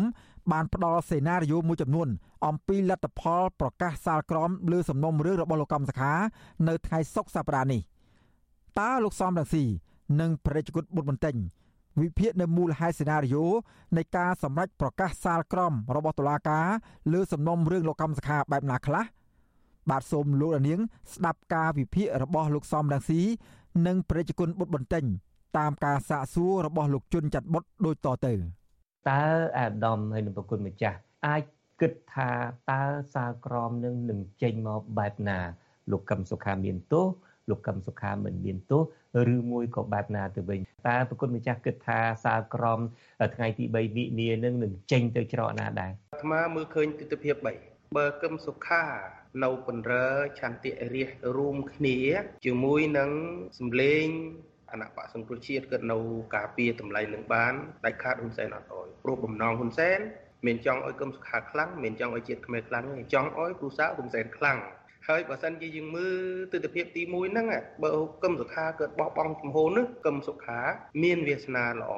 [0.51, 2.07] បានផ្ដល់សេណារីយ៉ូមួយចំនួន
[2.47, 6.13] អំពីលទ្ធផលប្រកាសសាលក្រមលើសំណុំរឿងរបស់លោកកម្មសខា
[6.67, 7.81] នៅថ្ងៃសុក្រសប្តាហ៍នេះ
[8.79, 9.63] តើលោកសំរងស៊ី
[10.19, 11.35] និងប្រជាជនបុតបន្ទិញ
[12.01, 13.45] វិភាគនៅមូលហេតុសេណារីយ៉ូ
[13.97, 16.67] នៃការសម្រេចប្រកាសសាលក្រមរបស់តុលាការ
[17.13, 19.03] លើសំណុំរឿងលោកកម្មសខាបែបណាខ្លះ
[19.89, 20.79] បាទសូមលោកនាង
[21.13, 23.21] ស្ដាប់ការវិភាគរបស់លោកសំរងស៊ី
[23.87, 25.05] និងប្រជាជនបុតបន្ទិញ
[25.57, 28.33] តាមការសាកសួររបស់លោកជុនច័ន្ទបុតដូចតទៅ
[29.09, 29.23] តើ
[29.57, 30.97] អាដាមហើយនឹងប្រគុណម្ចាស់
[31.27, 31.43] អាច
[31.81, 32.29] គិតថា
[32.71, 32.81] តើ
[33.13, 35.39] សាលក្រមនឹងនឹងចេញមកបែបណា
[35.91, 37.05] លោកកឹមសុខាមានទោស
[37.49, 38.83] លោកកឹមសុខាមិនមានទោស
[39.33, 42.79] ឬមួយក៏បែបណាទៅវិញតើប្រគុណម្ចាស់គិតថាសាលក្រម
[43.35, 47.31] ថ្ងៃទី3វិនានឹងនឹងចេញទៅច្រកណាដែរអាត្មាមើលឃើញទស្សនវិជ្ជា
[47.65, 48.83] 3បើកឹមសុខា
[49.43, 50.07] នៅបណ្រើ
[50.39, 51.97] ឆន្ទៈរាជរួមគ្នា
[52.45, 53.11] ជាមួយនឹង
[53.59, 54.05] សម្លេង
[54.73, 55.97] គណៈបកសង្គ្រោះជាតិគាត់នៅ
[56.35, 57.53] ការពារតម្លៃនឹងបាន
[57.85, 59.99] ដាច់ខាតហ៊ុនសែនអត់អោយព្រោះបំណងហ៊ុនសែន
[60.45, 64.59] មានចង់ឲ្យកឹមសុខាខ្លាំងមានចង់ឲ្យជាតិខ្មែរខ្លាំងទេចង់ឲ្យគ្រូសាហ៊ុនសែនខ្លាំង
[65.09, 66.15] ហើយបើសិនជាយើងមើល
[66.51, 67.45] ទស្សនវិជ្ជាទី1ហ្នឹង
[67.83, 67.89] បើ
[68.23, 70.59] កឹមសុខាកើតបោះបង់ចំហនោះកឹមសុខា
[71.03, 71.93] មានវាសនាល្អ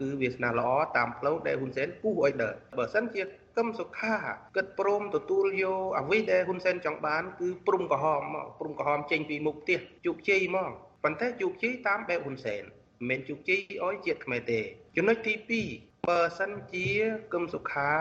[0.00, 3.22] គឺវាសនាល្អតាមផ្លូវដែលហ៊ុនសែនពុះឲ្យដើរបើសិនជា
[3.56, 4.14] កឹមសុខា
[4.56, 10.72] គិតព្រមទទួលយកអ្វីដែលហ៊ុនសែនចង់បានគឺព្រំក្រហមមកព្រំក្រហមចេញពីមុខផ្ទះជោគជ័យមក
[11.02, 14.60] ប៉ុន្តែជោគជ័យតាមបែបហ៊ុនសែនមិនមែនជោគជ័យឲ្យជាតិខ្មែរទេ
[14.96, 15.34] ចំណុចទី
[15.66, 16.88] 2បើសិនជា
[17.32, 17.92] កឹមសុខា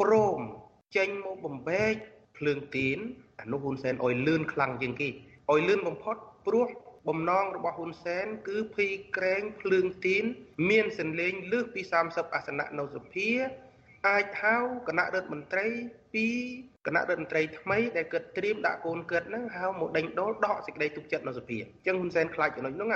[0.00, 0.40] ព្រម
[0.96, 1.94] ចេញមកបំបែក
[2.36, 2.98] ភ្លើងទៀន
[3.40, 6.68] អានោះហ៊ុនសែនឲ្យលឿនខ្លាំងជាងគេឲ្យលឿនបំផុតព្រោះ
[7.08, 10.24] បំណងរបស់ហ៊ុនសែនគឺភ័យក្រែងភ្លើងទៀន
[10.70, 13.30] មានសន្លេងលើសពី30អាសនៈនៅសភា
[14.08, 14.56] អាចហៅ
[14.88, 15.66] គណៈរដ្ឋមន្ត្រី
[16.14, 16.26] ពី
[16.86, 22.90] គណៈរដ្ឋមន្ត្រីថ្មីដែលគាត់ត្រៀមដាក់កូនគាត់ហ្នឹងហៅមកដេញដូលដកសេចក្តីទុកចិត្តនៅសភាអញ្ចឹងហ៊ុនសែនខ្លាចចំណុចហ្នឹង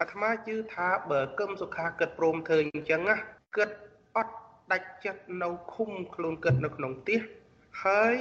[0.00, 3.16] អាត្មាជឿថាបើកឹមសុខាគាត់ព្រមធ្វើអញ្ចឹងណា
[3.56, 3.74] គាត់
[4.16, 4.34] អត់
[4.72, 7.18] ដាច់ចិត្តនៅឃុំខ្លួនគាត់នៅក្នុងផ្ទះ
[7.84, 8.16] ហើយ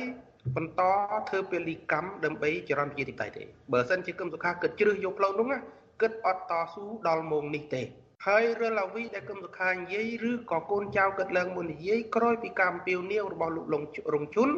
[0.56, 0.82] បន្ត
[1.30, 3.44] ធ្វើពលិកម្មដើម្បីចរន្តជាទីតៃទេ
[3.74, 5.60] បើសិនជាកឹមសុខាគិតជ្រឹះយកផ្លូវនោះណា
[6.02, 7.82] គិតអត់តស៊ូដល់ម៉ោងនេះទេ
[8.28, 13.66] ហើយរឿងអ្វីដែលកឹមសុខានិយាយឬក៏កូនចៅគិតឡើងមុននិយាយក្រោយពីការអំពាវនាវរបស់លោក
[14.14, 14.50] រងជុន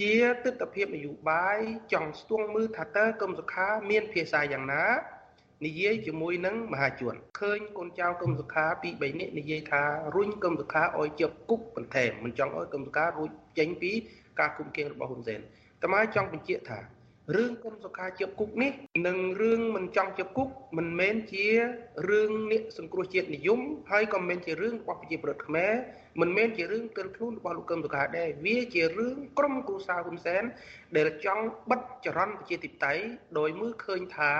[0.00, 0.14] ជា
[0.44, 1.58] ទស្សនវិជ្ជានយោបាយ
[1.92, 4.86] ចង់ស្ទង់មើលថាតើកឹមសុខាមានភាសាយ៉ាងណា
[5.66, 9.82] និយាយជាមួយនឹងមហាជនឃើញកូនចៅកឹមសុខាពី3នាក់និយាយថា
[10.14, 13.92] រុញកឹមសុខាឲ្យជាប់គុកបន្ថែមមិនចង់ឲ្យកឹមសុខារួចចេញពី
[14.40, 15.40] ការគុំគៀងរបស់ហ៊ុនសែន
[15.80, 16.78] តែមកចង់បញ្ជាក់ថា
[17.36, 18.72] រឿងគុំសុខាជាប់គុកនេះ
[19.06, 21.46] និងរឿងមិនចង់ជាប់គុកមិនមែនជា
[22.08, 23.60] រឿងអ្នកសង្គ្រោះជាតិនិយម
[23.90, 25.72] ហើយក៏មិនមែនជារឿងរបស់ប្រជាពលរដ្ឋខ្មែរ
[26.20, 30.42] មិនមែនជារឿងទិលខ្លួនរបស់លោកកឹមសុខាដែរវាជារឿងក្រុមគ្រួសារហ៊ុនសែន
[30.96, 33.02] ដែលចង់បិទចរន្តប្រជាធិបតេយ្យ
[33.38, 34.32] ដោយមើលឃើញថា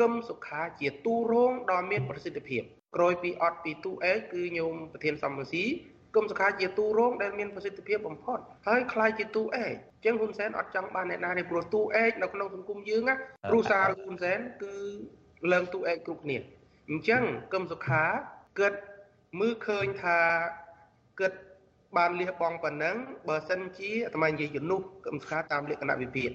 [0.00, 2.62] កឹមសុខាជាទូរងដ៏មានប្រសិទ្ធភាព
[2.96, 5.64] ក្រោយពីអត់ពីទូអេគឺញោមប្រធានសំរងស៊ី
[6.16, 8.38] គុំសខាជាទូរងដែលមានប្រសិទ្ធភាពបំផុត
[8.68, 13.14] ហើយខ្លាយជាទូអេកអញ្ចឹងហ៊ុនសែនអត់ចង់បានអ្នកណាទេព្រោះទូអេកនៅក្នុងសង្គមយើងណា
[13.50, 14.74] គ្រូសាលហ៊ុនសែនគឺ
[15.52, 16.38] ឡើងទូអេកគ្រប់គ្នា
[16.90, 18.04] អញ្ចឹងគុំសុខា
[18.58, 18.74] គិត
[19.40, 20.18] មើលឃើញថា
[21.20, 21.32] គិត
[21.96, 22.96] បានលះបង់ប៉ុណ្ណឹង
[23.28, 26.30] បើសិនជាអាត្មានិយាយជំនួសគឹមសុខាតាមលក្ខណៈវិភាគ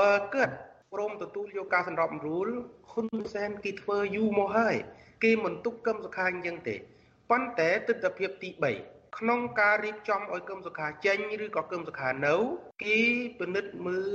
[0.00, 0.54] បើគាត់
[0.94, 2.48] ព្រមទទួលយកការសម្របសម្រួល
[2.90, 4.76] ហ៊ុនសែនគេធ្វើយូរមកហើយ
[5.24, 6.76] គេមិនទុកគឹមសុខាអញ្ចឹងទេ
[7.30, 12.34] ប៉ុន្តែទស្សនវិជ្ជាទី3 ក្នុងការរៀបចំឲ្យគឹមសុខាចេញឬក៏គឹមសុខានៅ
[12.84, 12.98] គេ
[13.38, 14.10] ពិនិត្យមើល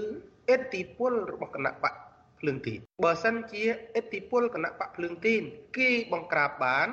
[0.49, 1.93] អេតិពលរបស់គណៈបក
[2.39, 3.63] ភ្លើងទីនបើសិនជា
[3.95, 5.41] អេតិពលគណៈបកភ្លើងទីន
[5.77, 6.87] គេបង្ក្រាបបាន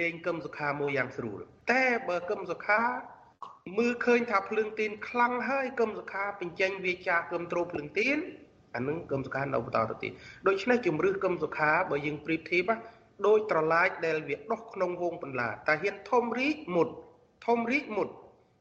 [0.00, 1.40] លេងគឹមសុខាមួយយ៉ាងស្រួល
[1.72, 2.80] តែបើគឹមសុខា
[3.78, 8.18] មើលឃើញថាភ្លើងទីនខ្លាំងហើយគឹមសុខាបញ្ចេញវាចាគឹមត្រូភ្លើងទីន
[8.74, 10.12] អានឹងគឹមសុខានៅបន្តទៅទៀត
[10.48, 12.70] ដូច្នេះជំរឿសគឹមសុខាបើយើងប្រៀបធៀប
[13.26, 16.88] ដូចត្រឡាចដែលវាដុះក្នុងវងបន្លាតែហ៊ានធំរីកមុត
[17.46, 18.08] ធំរីកមុត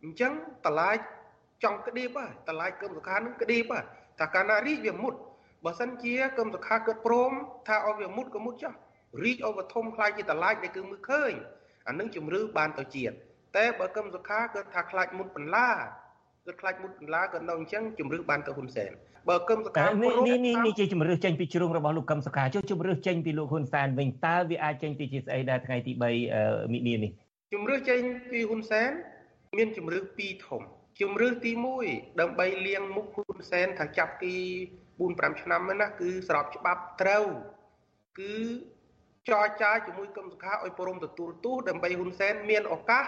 [0.03, 0.34] អញ្ចឹង
[0.65, 0.97] ត្រឡាច
[1.63, 3.84] ចង់ក្តៀបហើយត្រឡាចគឹមសុខានឹងក្តៀបហើយ
[4.19, 5.13] តែកាលណារីកវាមុត
[5.65, 7.32] បើសិនជាគឹមសុខាគាត់ព្រម
[7.67, 8.73] ថាឲ្យវាមុតក៏មុតចុះ
[9.23, 11.34] រីកឲ្យវាធំខ្លាចជាត្រឡាចដែលគឺមើលឃើញ
[11.88, 13.13] អានឹងជំរឿបានទៅជាតិ
[13.57, 15.69] តែបើគឹមសុខាគាត់ថាខ្លាចមុតបន្លា
[16.45, 18.91] គាត់ខ្លាចមុតបន្លាគាត់នៅអញ្ចឹងជំរឿបានទៅហ៊ុនសែន
[19.30, 26.03] បើគឹមសុខានេះនេះនេះនេះជាជំរឿចេញពីជ្រុងរបស់លោកកឹមសុខាចុះជំរឿចេញពីលោកហ៊ុនសែនវិញតើវាអាចចេញពីជាស្អីដែរថ្ងៃទី3
[26.73, 27.11] មិនិនានេះ
[27.53, 27.99] ជំរឿចេញ
[28.31, 28.91] ពីហ៊ុនសែន
[29.57, 30.61] មានជំរឿពីរធំ
[31.01, 31.51] ជំរឿទី
[31.85, 34.35] 1ដើម្បីលៀងមុខហ៊ុនសែនថាចាប់ទី
[34.81, 37.25] 4 5ឆ្នាំហ្នឹងណាគឺស្របច្បាប់ត្រូវ
[38.19, 38.35] គឺ
[39.29, 43.05] ចរចាជាមួយគឹមសុខាឲ្យព្រមទទួលទោសដើម្បីហ៊ុនសែនមានឱកាស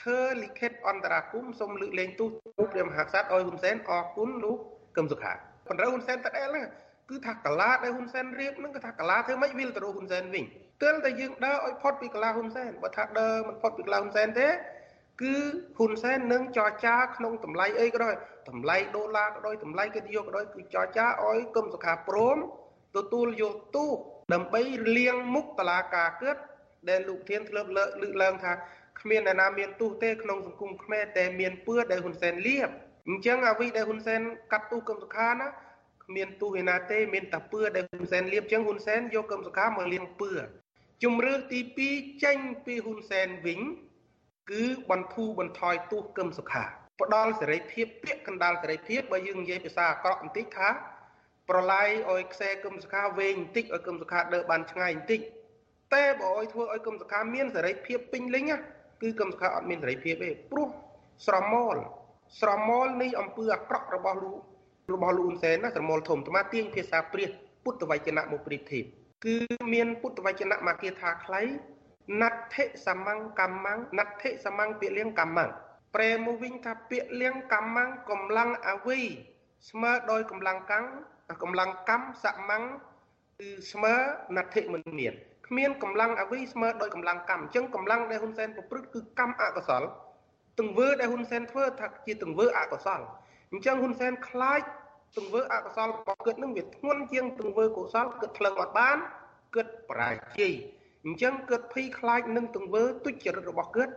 [0.00, 2.28] ធ្វើលិខិតអន្តរាគមសូមលើកលែងទោស
[2.72, 4.58] ព្រះមហាក្សត្រឲ្យហ៊ុនសែនអរគុណលោក
[4.96, 5.36] កឹមសុខាប
[5.74, 6.66] ណ្ដៅហ៊ុនសែនតដែលហ្នឹង
[7.10, 10.44] គឺថាកាឡាដែលហ៊ុនសែនរៀបហ្នឹងគឺថាកាឡាធ្វើម៉េចវិលទៅរកហ៊ុនសែនវិញ
[10.82, 14.48] ទើបតែយើងដើរឲ្យផុតពីកាឡាហ៊ុនសែនបើថាដើរមិនផុតពីកាឡាហ៊ុនសែនទេ
[15.22, 15.34] គឺ
[15.78, 18.14] ហ៊ុនសែននឹងចរចាក្នុងតម្លៃអីក៏ដោយ
[18.48, 22.36] តម្លៃដុល្លារក៏ដោយតម្លៃកិត្តិយសក៏ដោយគឺចរចាឲ្យគមសុខាព្រម
[22.96, 23.96] ទទួលយកទូក
[24.34, 24.62] ដើម្បី
[24.98, 26.36] លៀងមុខតឡាការគិត
[26.88, 28.52] ដែលលោកធានធ្លាប់លើកឡើងថា
[29.00, 32.68] គ្មានអ្នកណាមានទូទេក្នុងសង្គមខ្មែរតែមានពឿដែលហ៊ុនសែនលៀប
[33.08, 34.20] អញ្ចឹងអ្វីដែលហ៊ុនសែន
[34.52, 35.46] កាត់ទូគឹមសុខាណា
[36.04, 40.30] គ្មានទូឯណាទេមានតែពឿដែលហ៊ុនសែនលៀបអញ្ចឹងហ៊ុនសែនយកគឹមសុខាមកលៀងពឿ
[41.02, 41.60] ជំរឿទី
[41.92, 43.60] 2ចេញពីហ៊ុនសែនវិញ
[44.50, 46.64] គឺបន្ធូរបន្ថយទូគឹមសុខា
[47.00, 50.68] ផ្ដល់សេរីភាពពាក្យកណ្ដាលសេរីភាពបើយើងនិយាយភាសាអាក្រក់បន្តិចថា
[51.48, 55.20] ប្រឡាយឲ្យខ្សែគឹមសុខាវែងបន្តិចឲ្យគឹមសុខាដើរបានឆ្ងាយបន្តិច
[55.94, 58.44] តែបើឲ្យធ្វើឲ្យគឹមសុខាមានសេរីភាពពេញលេញ
[59.02, 60.68] គឺគឹមសុខាអត់មានសេរីភាពទេព្រោះ
[61.26, 61.76] ស្រមោល
[62.40, 64.40] ស្រមោលនៃអំពើអាក្រក់របស់លោក
[64.92, 67.30] របស់លោកហ៊ុនសែនណាស្រមោលធំអាត្មាទាញភាសាព្រាស
[67.64, 68.84] ពុទ្ធវចនៈមកប្រៀបធៀប
[69.26, 69.36] គឺ
[69.74, 71.42] មានពុទ្ធវចនៈមកគាថាខ្លី
[72.22, 79.04] ណដ្ឋិសមង្កមង្ណដ្ឋិសមង្កពាក្យលៀងកម្មង្ប្រែមកវិញថាពាក្យលៀងកម្មង្កម្លាំងអវ័យ
[79.70, 80.88] ស្មើដោយកម្លាំងកម្ម
[81.42, 83.94] កម្លាំងកម្មសមង្គឺស្មើ
[84.36, 85.14] ណដ្ឋិមិនមាន
[85.46, 89.82] គ្មានកម្លាំងអវ័យស្មើដោយកម្លាំងកម្មអញ្ចឹងកម្លាំងដែលហ៊ុនសែនប្រព្រឹត្តគឺកម្មអកុសល
[90.58, 93.00] ទង្វើដែលហ៊ុនសែនធ្វើថាជាទង្វើអកុសល
[93.52, 94.62] អញ្ចឹងហ៊ុនសែនខ្លាច
[95.16, 98.96] ទង្វើអកុសលរបស់គាត់នឹងវាធ្ងន់ជាងទង្វើកុសលគាត់ថ្លឹងអត់បាន
[99.54, 100.52] គាត់បរាជ័យ
[101.04, 103.92] អញ្ចឹងគាត់ភ័យខ្លាចនឹងទង្វើទុច្ចរិតរបស់គាត់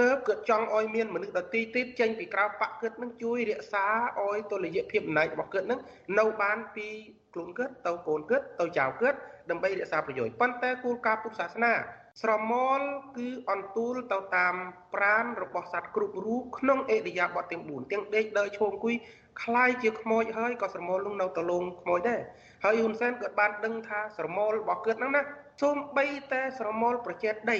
[0.00, 3.86] តើគាត់ចង់ឲ្យមានមនុស្សដទីទៀតចេញពីក្រៅបកគាត់នឹងជួយរក្សា
[4.20, 5.80] ឲ្យតុល្យភាពអំណាចរបស់គាត់នឹង
[6.18, 6.86] នៅបានពី
[7.32, 9.18] ខ្លួនគាត់ទៅកូនគាត់ទៅចៅគាត់
[9.50, 11.72] ដើម្បីរក្សាប្រយោជន៍ប៉ុន្តែគោលការណ៍ពុទ្ធសាសនា
[12.21, 12.81] ស្រមល
[13.17, 14.55] គឺអន្ទូលទៅតាម
[14.95, 18.95] ប្រានរបស់សត្វគ្រប់រូបក្នុងអេរិយាបថទាំង4ទាំងដេកដើរឈោងអង្គុយ
[19.43, 22.21] คล้ายជាខ្មោចហើយក៏ស្រមោលនឹងនៅទៅលងខ្មោចដែរ
[22.63, 25.21] ហើយហ៊ុនសែនក៏បានដឹងថាស្រមោលរបស់គាត់ហ្នឹងណា
[25.61, 27.59] សូម្បីតែស្រមោលប្រជែតដី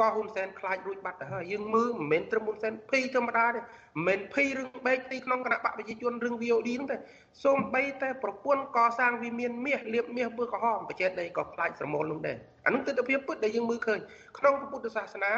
[0.00, 3.66] ក៏ហ៊ុនសែនខ្លាចរួចបាត់ទៅហើយយើងមើលមិនមែនត្រឹមហ៊ុនសែនភ័យធម្មតាទេមិន
[4.06, 6.96] មែនភ័យរឿងបែកទីក្នុងគណៈបកប្រជាជនរឿង VOD ហ្នឹងទេ
[7.44, 14.00] សូម្បីតែប្រពន្ធកសាងវិមានមាសលៀបមាសពើក្រហមប្រជែតដីក៏ខ្លាចស្រមោលនោះដែរអានឹងទស្សនវិជ្ជាពុទ្ធដែលយើងមើលឃើញ
[14.38, 15.32] ក្នុងពុទ្ធសាសនា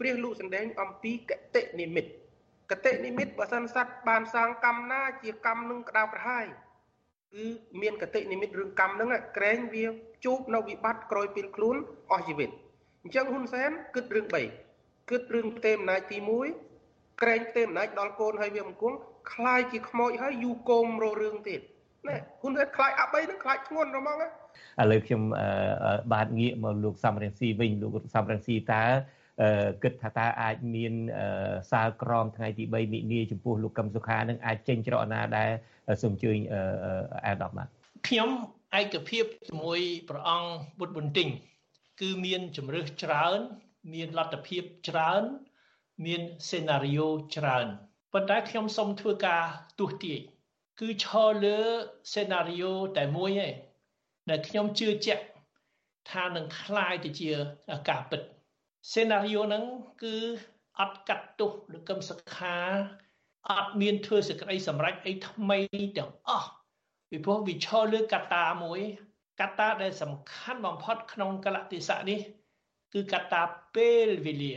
[0.00, 2.10] ព្រះលោកសម្ដែងអំពីកតិនិមិត្ត
[2.70, 6.46] កតិនិមិត្តបើសិនសត្វបានសាងកម្មណាជាកម្មនឹងក្តៅក្រហាយ
[7.34, 7.44] គឺ
[7.80, 9.84] មានកតិនិមិត្តរឿងកម្មហ្នឹងក្រែងវា
[10.24, 11.76] ជួបនៅវិបត្តិក្រោយពេលខ្លួន
[12.12, 12.50] អស់ជីវិត
[13.03, 14.25] អញ្ចឹងហ៊ុនសែនគិតរឿង
[14.71, 16.17] 3គិតរឿងផ្ទេអំណាចទី
[16.69, 18.97] 1ក្រែងផ្ទេអំណាចដល់កូនហើយវាមិនគង់
[19.33, 21.61] คล้ายជាខ្មោចហើយយូគមររឿងទៀត
[22.07, 24.27] ណែហ៊ុនសែនខ្លាចអាបីនឹងខ្លាចធ្ងន់ហ្មងឥ
[24.91, 25.21] ឡូវខ្ញុំ
[26.13, 28.83] បាទងាកមកលោកសំរងស៊ីវិញលោកសំរងស៊ីតើ
[29.83, 30.93] គិតថាតើអាចមាន
[31.71, 35.49] សាលក្រមថ្ងៃទី3មិនិនាចំពោះលោកកឹមសុខានឹងអាចចេញច្រកណាដែរ
[36.01, 36.37] សូមអញ្ជើញ
[37.25, 37.67] អែដាប់បាទ
[38.07, 38.29] ខ្ញុំ
[38.79, 40.49] ឯកភាពជាមួយព្រះអង្គ
[40.79, 41.27] បុត្របន្ទិញ
[42.01, 43.39] គឺមានជំរឹះច្រើន
[43.93, 45.23] មានលទ្ធភាពច្រើន
[46.05, 47.67] មានសេណារីយ៉ូច្រើន
[48.13, 49.43] ប៉ុន្តែខ្ញុំសូមធ្វើការ
[49.79, 50.19] ទស្សទាយ
[50.79, 51.59] គឺឈរលើ
[52.13, 53.53] សេណារីយ៉ូតែមួយឯង
[54.29, 55.23] ដែលខ្ញុំជឿជាក់
[56.11, 57.31] ថានឹងคล้ายទៅជា
[57.89, 58.21] ការពិត
[58.93, 59.63] សេណារីយ៉ូហ្នឹង
[60.03, 60.15] គឺ
[60.79, 62.57] អត់កាត់ទោសលោកកឹមសុខា
[63.51, 65.59] អត់មានធ្វើសេចក្តីសម្រេចអីថ្មី
[65.97, 66.49] ទាំងអស់
[67.09, 68.81] ពីព្រោះវាឈរលើកត្តាមួយ
[69.40, 72.20] កត្តាដែលសំខាន់បំផុតក្នុងកលតិសៈនេះ
[72.94, 73.42] គឺកត្តា
[73.76, 74.54] ពេលវេលា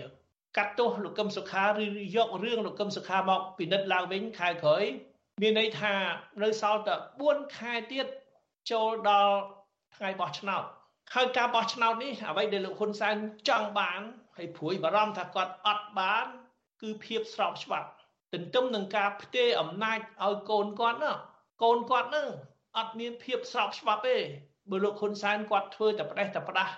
[0.57, 1.83] កាត់ទោសលោកកឹមសុខាឬ
[2.15, 4.83] យករឿងលោកកឹមសុខាមកពិនិត្យឡើងវិញខែក្រោយ
[5.41, 5.93] មានន័យថា
[6.43, 8.07] នៅសល់តែ4ខែទៀត
[8.71, 9.35] ចូលដល់
[9.95, 10.63] ថ្ងៃបោះឆ្នោត
[11.13, 13.15] ហើយការបោះឆ្នោតនេះអ្វីដែលលោកហ៊ុនសែន
[13.49, 14.01] ចង់បាន
[14.37, 16.25] ហើយព្រួយបារម្ភថាគាត់អត់បាន
[16.81, 17.89] គឺភាពស្របច្បាប់
[18.33, 21.13] ទន្ទឹមនឹងការផ្ទេរអំណាចឲ្យកូនគាត់ណា
[21.63, 22.27] កូនគាត់នឹង
[22.77, 24.17] អត់មានភាពស្របច្បាប់ទេ
[24.69, 26.73] បើលោកហ៊ុនសែនគាត់ធ្វើតែផ្ដេសតែផ្ដាស់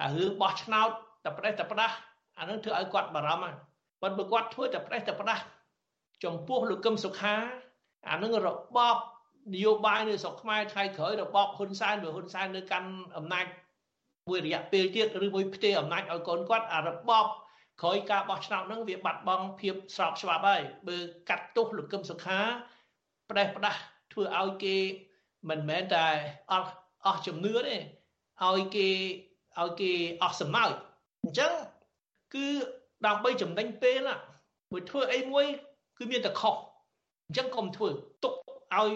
[0.00, 0.90] អារឿងបោះឆ្នោត
[1.24, 1.94] តែផ្ដេសតែផ្ដាស់
[2.38, 3.54] អានឹងធ្វើឲ្យគាត់បារម្ភហ្នឹង
[4.02, 5.42] ប៉ុន្តែបើគាត់ធ្វើតែផ្ដេសតែផ្ដាស់
[6.24, 7.34] ចំពោះលោកកឹមសុខា
[8.08, 8.78] អានឹងរបប
[9.54, 13.46] នយោបាយនៅស្រុកខ្មែរថ្ងៃក្រោយរបបហ៊ុនសែនឬហ៊ុនសែននៅកាន់អំណាច
[14.28, 17.26] មួយរយៈពេលទៀតឬមួយផ្ទេរអំណាចឲ្យកូនគាត់អារបប
[17.82, 20.96] ក្រោយការបោះឆ្នោតហ្នឹងវាបាត់បង់ភាពស្របច្បាប់ហើយបើ
[21.28, 22.40] កាត់ទោសលោកកឹមសុខា
[23.30, 23.80] ផ្ដេសផ្ដាស់
[24.12, 24.76] ធ្វើឲ្យគេ
[25.48, 26.06] មិនមែនតែ
[26.52, 26.72] អស់
[27.06, 27.76] អស់ជំនឿទេ
[28.42, 28.88] ឲ្យគេ
[29.60, 29.90] ឲ្យគេ
[30.22, 30.72] អស់សំណើច
[31.22, 31.52] អញ្ចឹង
[32.34, 32.46] គឺ
[33.06, 34.16] ដើម្បីចំណេញពេលណា
[34.72, 35.44] មួយធ្វើអីមួយ
[35.98, 36.54] គឺមានតែខុស
[37.26, 37.88] អញ្ចឹងកុំធ្វើ
[38.24, 38.34] ទុក
[38.74, 38.88] ឲ្យ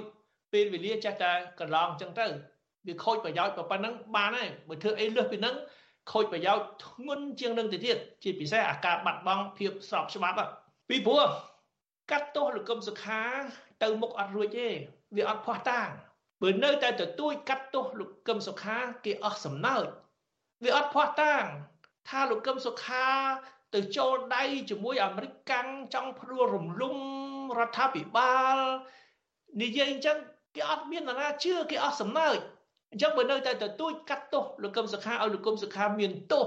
[0.53, 2.27] ពេលវេលាចេះតែកន្លងអញ្ចឹងទៅ
[2.87, 5.55] វាខូចប្រយោជន៍ប៉ុណ្ណឹងបានហើយបើធ្វើអីលើសពីហ្នឹង
[6.13, 10.37] ខូចប្រយោជន៍ធ្ងន់ជាងនឹងទៅទៀតជាពិសេសអាការបាត់បង់ភាពស្របច្បាប់
[10.89, 11.29] ពីព្រោះ
[12.11, 13.23] កាត់ទោសលោកកឹមសុខា
[13.83, 14.69] ទៅមុខអត់រួចទេ
[15.17, 15.89] វាអត់ផោះតាង
[16.43, 19.86] បើនៅតែទទួចកាត់ទោសលោកកឹមសុខាគេអស់សំណើច
[20.64, 21.45] វាអត់ផោះតាង
[22.09, 23.07] ថាលោកកឹមសុខា
[23.74, 26.97] ទៅចូលដៃជាមួយអាមេរិកកាំងចង់ព្រួលរំលំ
[27.59, 28.57] រដ្ឋាភិបាល
[29.62, 30.16] និយាយអញ្ចឹង
[30.55, 32.39] គេអត់មាននរណាជឿគេអស់សំណើច
[32.91, 36.47] អញ្ចឹងបើនៅតែទទូចកាត់ទោសលោកកឹមសុខាឲ្យលោកកឹមសុខាមានទោស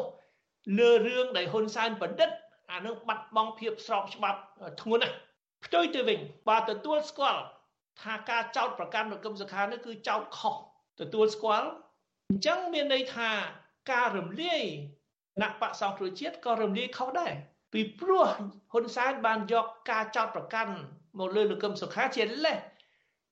[0.77, 2.29] លើរឿងដែលហ៊ុនសែនបណ្ឌិត
[2.71, 4.39] អានឹងបាត់បង់ភាពស្របច្បាប់
[4.81, 5.15] ធ្ងន់ណាស់
[5.65, 6.19] ផ្ទុយទៅវិញ
[6.49, 7.41] បើទទួលស្គាល់
[8.01, 10.55] ថាការចោតប្រកាន់លោកកឹមសុខានេះគឺចោតខុស
[11.01, 11.67] ទទួលស្គាល់
[12.29, 13.29] អញ្ចឹងមានន័យថា
[13.91, 14.63] ការរំលាយ
[15.35, 17.33] គណៈបកសង្គ្រោះជាតិក៏រំលាយខុសដែរ
[17.73, 18.25] ពីព្រោះ
[18.71, 20.73] ហ៊ុនសែនបានយកការចោតប្រកាន់
[21.19, 22.57] មកលើលោកកឹមសុខាជាលេស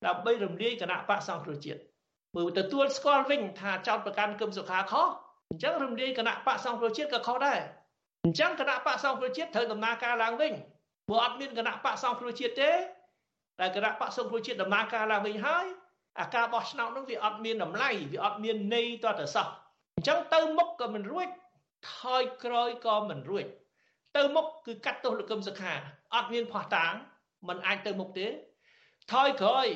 [0.06, 1.80] ដើម្បីរំលាយគណៈបកសង្គ្រោះជាតិ
[2.36, 5.06] បើទទួលស្គាល់វិញថាចោតប្រកាន់គឹមសុខាខុស
[5.50, 7.60] អញ្ចឹងរំលាយគណៈបកសង្គ្រោះជាតិក៏ខុសដែរ
[8.24, 10.52] អញ្ចឹងគណៈបកសង្គ្រោះជាតិត្រូវដំណើរការឡើងវិញ
[11.08, 12.70] ព្រោះអត់មានគណៈបកសង្គ្រោះជាតិទេ
[13.60, 15.66] តែគណៈបកសង្គ្រោះជាតិដំណើរការឡើងវិញហើយ
[16.20, 19.46] អាការបោះឆ្នោតនោះវាអត់មានតម្លៃវាអត់មានន័យតទៅសោះ
[19.96, 21.28] អញ្ចឹងទៅមុខក៏មិនរួច
[21.94, 23.46] ថយក្រោយក៏មិនរួច
[24.16, 25.72] ទៅមុខគឺកាត់ទោសលោកកឹមសុខា
[26.14, 26.92] អត់មានផោះតាង
[27.48, 28.26] มันអាចទៅមុខទេ
[29.12, 29.66] ថយក្រោយ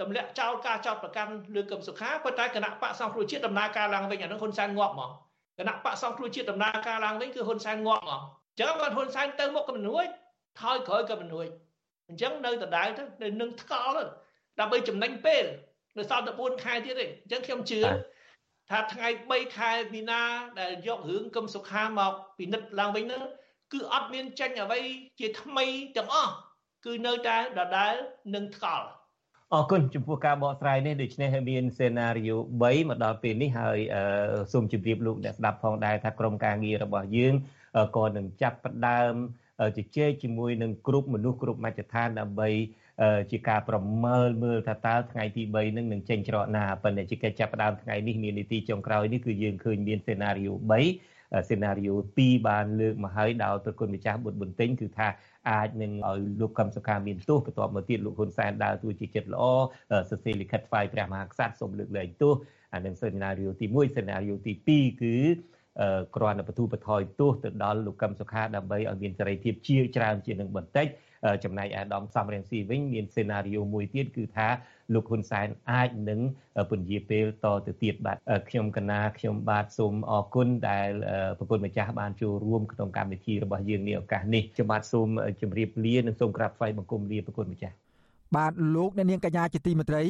[0.00, 5.10] ទម្លាក់ចោលការចោតប្រកាន់លើកឹមសុខាប៉ុន្តែគណៈបកសង្គ្រោះជាតិដំណើរការឡើងវិញអានោះហ៊ុនសែនងាប់មក
[5.58, 8.20] គណៈបកសង្គ្រោះជាតិដំណើរការឡើងវិញគឺហ៊ុនសែនងាប់មក
[8.50, 10.08] អញ្ចឹងគាត់ហ៊ុនសែនទៅមុខក៏មិនរួច
[10.60, 11.48] ថយក្រោយក៏មិនរួច
[12.08, 14.06] អញ្ចឹងនៅដដែលទៅនៅនឹងថ្កល់
[14.60, 15.44] ដើម្បីចំណេញពេល
[15.98, 17.80] នៅសល់តែ4ខែទៀតទេអញ្ចឹងខ្ញុំជឿ
[18.70, 20.22] ថាថ្ងៃ3ខែមីនា
[20.60, 23.22] ដែលយករឿងកឹមសុខាមកពិនិត្យឡើងវិញនោះ
[23.72, 24.80] គឺអត់មានចេញអ្វី
[25.20, 26.32] ជាថ្មីទាំងអស់
[26.86, 27.94] គឺនៅតែដដែល
[28.34, 28.86] នឹងថ្កល់
[29.52, 33.78] អរគុណចំពោះការបកស្រាយនេះដូច្នេះមានសេណារីយ៉ូ3មកដល់ពេលនេះហើយ
[34.52, 37.34] សូមជម្រាបលោកអ្នកស្ដាប់ផងដែរថាក្រុមការងាររបស់យើង
[37.96, 39.14] ក៏នឹងចាប់ផ្ដើម
[39.76, 42.48] ជជែកជាមួយនឹងគ្រប់មនុស្សគ្រប់មជ្ឈដ្ឋានដើម្បី
[43.30, 50.54] ជាការប្រមើលមើលថាតើថ្ងៃទី3នឹងនឹងចេញច្រកណាប៉ុន្តែជាកិច្ចចាប់ផ្ដើមថ្ងៃនេះមាននីតិចុងក្រោយនេះគឺយើងឃើញមានសេណារីយ៉ូ
[51.02, 55.08] 3សេណារីយ៉ូ2បានលើកមកហើយដោយប្រគុណម្ចាស់បុត្របន្ទិញគឺថា
[55.50, 59.44] អាចនឹងឲ្យលោកកឹមសុខាមានទោសបន្ទាប់មកទៀតលោកហ៊ុនសែនដើរតួជាចិត្តល្អ
[60.10, 62.34] សរសេរលិខិតថ្វាយព្រះមហាក្សត្រសូមលើកលែងទោស
[62.74, 65.16] អានឹងសេណារីយ៉ូទី1សេណារីយ៉ូទី2គឺ
[66.16, 70.86] គ្រាន់តែបទូបថយទោសទៅដល់លោកកឹមសុខាដើម្បីឲ្យមានសេរីភាពជាច្រើនជានឹងបន្តិច
[71.44, 74.48] ចំណែកអាដាមសំរងស៊ីវិញមានសេណារីយ៉ូមួយទៀតគឺថា
[74.94, 76.20] លោកហ៊ុនសែនអាចនឹង
[76.70, 78.18] ពន្យាពេលតទៅទៀតបាទ
[78.48, 80.88] ខ្ញុំកណាខ្ញុំបាទសូមអរគុណដែល
[81.38, 85.08] ប្រគុណម្ចាស់បានចូលរួមក្នុងកម្មវិធីរបស់យើងនេះឱកាសនេះខ្ញុំបាទសូម
[85.40, 87.74] ជម្រាបលានិងសូមក្រាបថ្វាយបង្គំលាប្រគុណម្ចាស់
[88.36, 90.02] បាទលោកអ្នកនាងកញ្ញាជាទីមេត្រី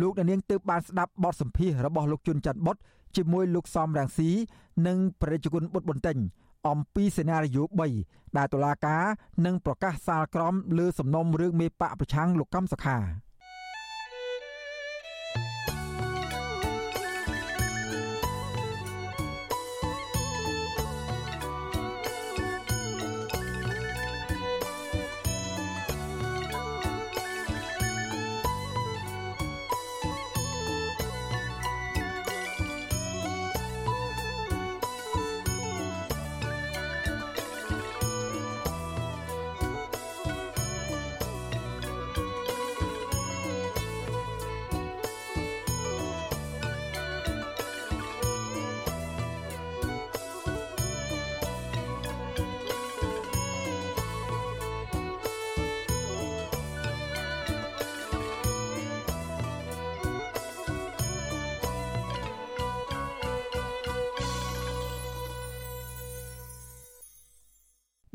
[0.00, 2.76] លោកអ្នកនាងទើបបានស្ដាប់បទសម្ភាសរបស់លោកជុនច័ន្ទបុត
[3.16, 4.30] ជាមួយលោកសំរងស៊ី
[4.86, 6.18] និងប្រជាជនបុតបន្ទិញ
[6.68, 7.64] អំពីសេណារីយ៉ូ
[8.00, 9.04] 3ដែលតុលាការ
[9.46, 12.98] នឹងប្រកាសសាលក្រមលើសំណុំរឿងមេបកប្រឆាំងលោកកំសខា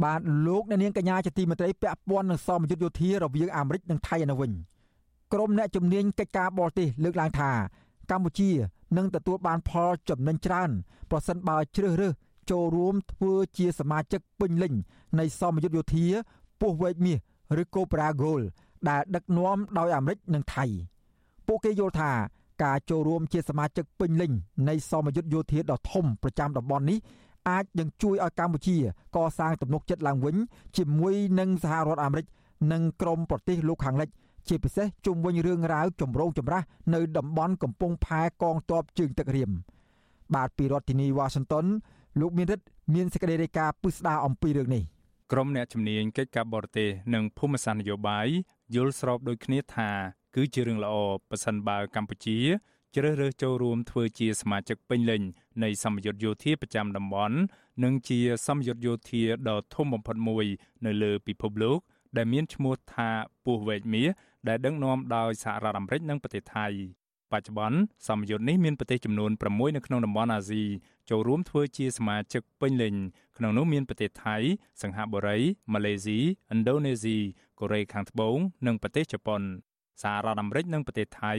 [0.05, 4.51] បាទលោកអ្នកនាងកញ្ញាជាទីមេត្រីពាក់ព័ន្ធនឹងសមយុទ្ធយោធារវាងអាមេរិកនិងថៃឯនោះវិញ
[5.33, 7.51] ក្រុមអ្នកជំនាញកិច្ចការបរទេសលើកឡើងថា
[8.11, 8.49] កម្ពុជា
[8.97, 10.69] នឹងទទួលបានផលចំណេញច្រើន
[11.11, 12.13] ប្រសិនបើជ្រើសរើស
[12.51, 14.73] ចូលរួមធ្វើជាសមាជិកពេញលេញ
[15.19, 16.05] នៃសមយុទ្ធយោធា
[16.61, 17.17] ពោះវែកមាស
[17.61, 18.43] ឬ Cobra Gold
[18.89, 20.65] ដែលដឹកនាំដោយអាមេរិកនិងថៃ
[21.47, 22.11] ពួកគេយល់ថា
[22.63, 24.31] ការចូលរួមជាសមាជិកពេញលេញ
[24.69, 26.97] នៃសមយុទ្ធយោធាដ៏ធំប្រចាំតំបន់នេះ
[27.49, 28.77] អាចនឹងជួយឲ្យកម្ពុជា
[29.15, 30.35] កសាងទំនុកចិត្តឡើងវិញ
[30.77, 32.25] ជាមួយនឹងសហរដ្ឋអាមេរិក
[32.71, 34.09] និងក្រុមប្រទេសលោកខាងលិច
[34.47, 39.51] ជាពិសេសជុំវិញរឿងរ៉ាវចម្រូងចម្រាសនៅតំបន់កំពង់ផែកងទ័ពជើងទឹករៀម
[40.35, 41.65] បាទពីរដ្ឋធានីវ៉ាស៊ីនតោន
[42.19, 44.83] លោកមានរិទ្ធមានសេចក្តីរាយការណ៍ពិស្ដារអំពីរឿងនេះ
[45.31, 48.27] ក្រុមអ្នកជំនាញកិច្ចការបរទេសនិងភូមិសាស្ត្រនយោបាយ
[48.75, 49.89] យល់ស្របដូចគ្នាថា
[50.35, 50.95] គឺជារឿងល្អ
[51.29, 52.37] ប្រសិនបើកម្ពុជា
[52.97, 55.21] ជ្រើសរើសចូលរួមធ្វើជាសមាជិកពេញលេញ
[55.63, 57.37] នៃសម្ពយុទ្ធយោធាប្រចាំតំបន់
[57.83, 60.45] និងជាសម្ពយុទ្ធយោធាដ៏ធំបំផុតមួយ
[60.85, 61.79] នៅលើពិភពលោក
[62.17, 63.09] ដែលមានឈ្មោះថា
[63.43, 64.07] ពស់វែកមាស
[64.47, 66.67] ដែលដឹកនាំដោយសហរដ្ឋអាមេរិកនិងប្រទេសថៃ
[67.31, 67.77] បច្ចុប្បន្ន
[68.07, 70.63] សម្ពយុទ្ធនេះមានប្រទេសចំនួន6នៅក្នុងតំបន់អាស៊ី
[71.09, 72.95] ចូលរួមធ្វើជាសមាជិកពេញលេញ
[73.37, 74.35] ក្នុងនោះមានប្រទេសថៃ
[74.81, 75.37] សិង្ហបុរី
[75.73, 76.19] ម៉ាឡេស៊ី
[76.53, 77.17] ឥណ្ឌូនេស៊ី
[77.59, 78.37] កូរ៉េខាងត្បូង
[78.67, 79.43] និងប្រទេសជប៉ុន
[80.01, 81.33] សហរដ្ឋអាមេរិកនិងប្រទេសថៃ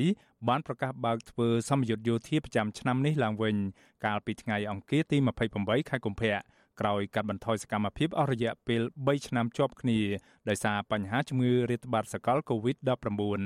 [0.48, 3.56] បានប្រកាសបើកធ្វើសម្ពយុទ្ធយោធាប្រចាំឆ្នាំនេះឡើងវិញ
[4.04, 5.16] កាលពីថ្ងៃអង្គារទី
[5.52, 6.36] 28ខែកុម្ភៈ
[6.80, 10.00] ក្រោយកាត់បន្ថយសកម្មភាពអស់រយៈពេល3ឆ្នាំជាប់គ្នា
[10.48, 13.42] ដោយសារបញ្ហាជំងឺរាតត្បាតសកល COVID-19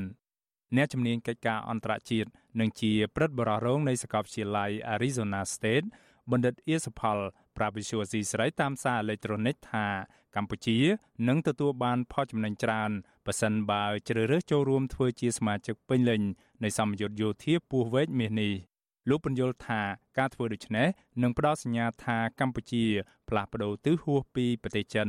[0.76, 2.28] អ្នកជំនាញកិច្ចការអន្តរជាតិ
[2.60, 5.86] និងជាព្រឹទ្ធបរិរងនៃសាកលវិទ្យាល័យ Arizona State
[6.30, 7.18] បណ្ឌិតអៀសផល
[7.56, 9.86] ប្រាវិសុវស៊ីស្រីតាមសារអេឡិចត្រូនិកថា
[10.36, 10.78] កម្ពុជា
[11.28, 12.90] នឹងទទួលបានផលចំណេញច្រើន
[13.30, 16.22] ប៉ះសិនបើជ្រើសរើសចូលរួមធ្វើជាសមាជិកពេញលេញ
[16.64, 18.52] នៃសម្ពយុទ្ធយោធាពោះវែកមាសនេះ
[19.08, 19.80] លោកបញ្យល់ថា
[20.18, 20.86] ការធ្វើដូច្នេះ
[21.22, 22.84] នឹងផ្ដល់សញ្ញាថាកម្ពុជា
[23.28, 25.08] ផ្លាស់ប្ដូរទិសហួសពីប្រទេសចិន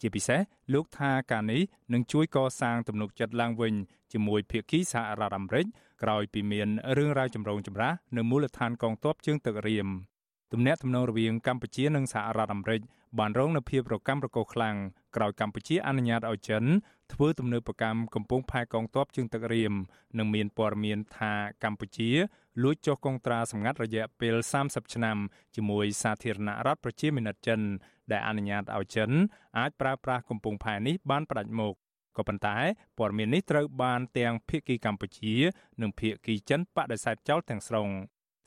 [0.00, 0.40] ជាពិសេស
[0.74, 3.74] លោកថាការនេះនឹងជួយកសាងទំនុកចិត្តឡើងវិញ
[4.12, 5.66] ជាមួយភាគីសហរដ្ឋអាមេរិក
[6.02, 9.88] ក្រោយពីមានរឿងរ៉ាវចម្រូងចម្រាសនៅមូលដ្ឋានកងទ័ពជើងទឹករៀម
[10.52, 12.80] ទំនាក់ទំនងរវាងកម្ពុជានិងសហរដ្ឋអាមេរិក
[13.18, 14.76] បានរងនូវភាពរកាំរកូសខ្លាំង
[15.16, 16.64] ក្រោយកម្ពុជាអនុញ្ញាតឲ្យចិន
[17.12, 19.74] ធ្វើទំនើបកម្មកំពុងផែកងទ័ពជើងទឹករៀម
[20.18, 21.32] និងមានព័ត៌មានថា
[21.64, 22.10] កម្ពុជា
[22.62, 25.16] លួចចុះកងត្រាសម្ងាត់រយៈពេល30ឆ្នាំ
[25.56, 27.60] ជាមួយសាធារណរដ្ឋប្រជាមានិតចិន
[28.12, 29.10] ដែលអនុញ្ញាតឲ្យចិន
[29.58, 31.74] អាចប្រើប្រាស់កំពង់ផែនេះបានផ្ដាច់មុខ
[32.16, 32.56] ក៏ប៉ុន្តែ
[32.98, 35.34] ព័ត៌មាននេះត្រូវបានទាំងភៀកគីកម្ពុជា
[35.80, 37.88] និងភៀកគីចិនបដិសេធចោលទាំងស្រុង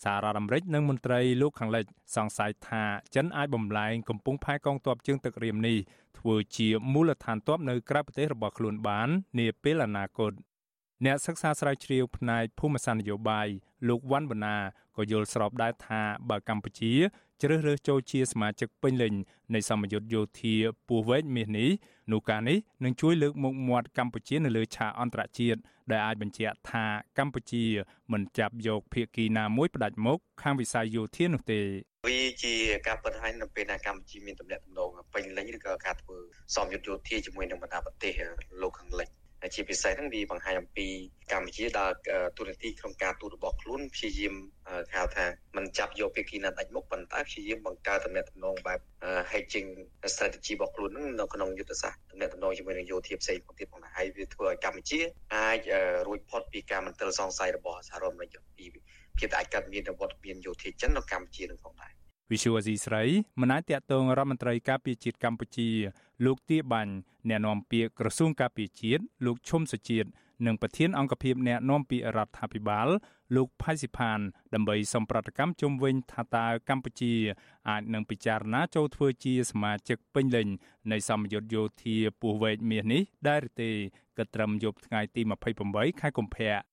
[0.04, 1.86] សហរដ្ឋអាមេរិកនិងមន្ត្រីលោកខាងលិច
[2.16, 2.84] សង្ស័យថា
[3.16, 5.78] ចិនអាចបំលែងកំពុងផែកងទ័ពជើងទឹករៀមនេះ
[6.20, 10.32] ធ្វើជាមូលដ្ឋានទ័ពនៅក្រៅប្រទេសរបស់ខ្លួនបាននាពេលអនាគត
[11.06, 13.47] អ្នកសិក្សាស្រាវជ្រាវផ្នែកភូមិសាស្ត្រនយោបាយ
[13.88, 14.58] លោកវ៉ាន់បណា
[14.97, 16.93] ក៏យល់ស្របដែរថាបើកម្ពុជា
[17.41, 19.14] ជ្រើសរើសចូលជាសមាជិកពេញលេញ
[19.54, 20.56] នៃសមយុទ្ធយោធា
[20.88, 21.70] ពោះវែកមាសនេះ
[22.12, 25.60] នោះការនេះនឹងជួយលើកមុខមាត់កម្ពុជានៅលើឆាកអន្តរជាតិ
[25.91, 26.86] ដែលអាចបញ្ជាក់ថា
[27.18, 27.64] កម្ពុជា
[28.12, 31.62] មិនចាប់យកភាគីណាមួយផ្ដាច់មុខខាងវិស័យយោធានោះទេ
[32.10, 32.56] វាជា
[32.88, 36.18] ការពិតហើយនៅពេលដែលកម្ពុជាមានទំនាក់ទំនងពេញលេញឬក៏ការធ្វើ
[36.56, 38.12] សមយុទ្ធយោធាជាមួយនឹងបណ្ដាប្រទេស
[38.64, 39.10] លោកខាងលិច
[39.56, 40.88] ជាពិសេសហ្នឹងវាបង្ហាញអំពី
[41.32, 41.91] កម្ពុជាដើរ
[42.38, 44.34] ទូរនទីក្នុងការទូតរបស់ខ្លួនព្យាយាម
[44.96, 45.26] ហៅថា
[45.56, 48.80] มันចាប់យកភាគីណាដាច់មុខប៉ុន្តែព្យាយាមបង្កើតទំនាក់ទំនងបែប
[49.32, 49.70] hedging
[50.14, 55.00] strategy របស់ខ្លួនហ្នឹងនៅក្នុងយុទ្ធសាស្ត្រទំនាក់ទំនងជាមួយនឹងយោធាផ្សេងទៀតផងដែរហើយវាធ្វើឲ្យកម្ពុជា
[55.36, 55.60] អាច
[56.08, 58.66] រួចផុតពីការមន្ទិលសង្ស័យរបស់សហរដ្ឋអាមេរិកពី
[59.18, 61.94] ភាពដែលអាចកើតមានវត្តមានយោធាចិននៅកម្ពុជានឹងផងដែរ
[62.32, 63.04] វិសុវអាស៊ីស្រី
[63.42, 65.70] មិនអាចតាក់ទងរដ្ឋមន្ត្រីការពារជាតិកម្ពុជា
[66.26, 66.94] លោកទាបាញ់
[67.30, 70.10] អ្នកនាំពាក្យក្រសួងការពារជាតិលោកឈុំសុជាតិ
[70.46, 72.88] និងប្រធានអង្គភិបអ្នកនាំពាក្យរដ្ឋាភិបាល
[73.36, 74.20] លោកផៃស៊ីផាន
[74.54, 77.14] ដើម្បីសម្ប្រតិកម្មជុំវិញថាតើកម្ពុជា
[77.70, 80.48] អាចនឹងពិចារណាចូលធ្វើជាសមាជិកពេញលេញ
[80.92, 83.72] នៃសម្ពយុទ្ធយោធាពោះវែកមាសនេះដែរឬទេ
[84.18, 85.22] គិតត្រឹមយប់ថ្ងៃទី
[85.62, 86.73] 28ខែកុម្ភៈ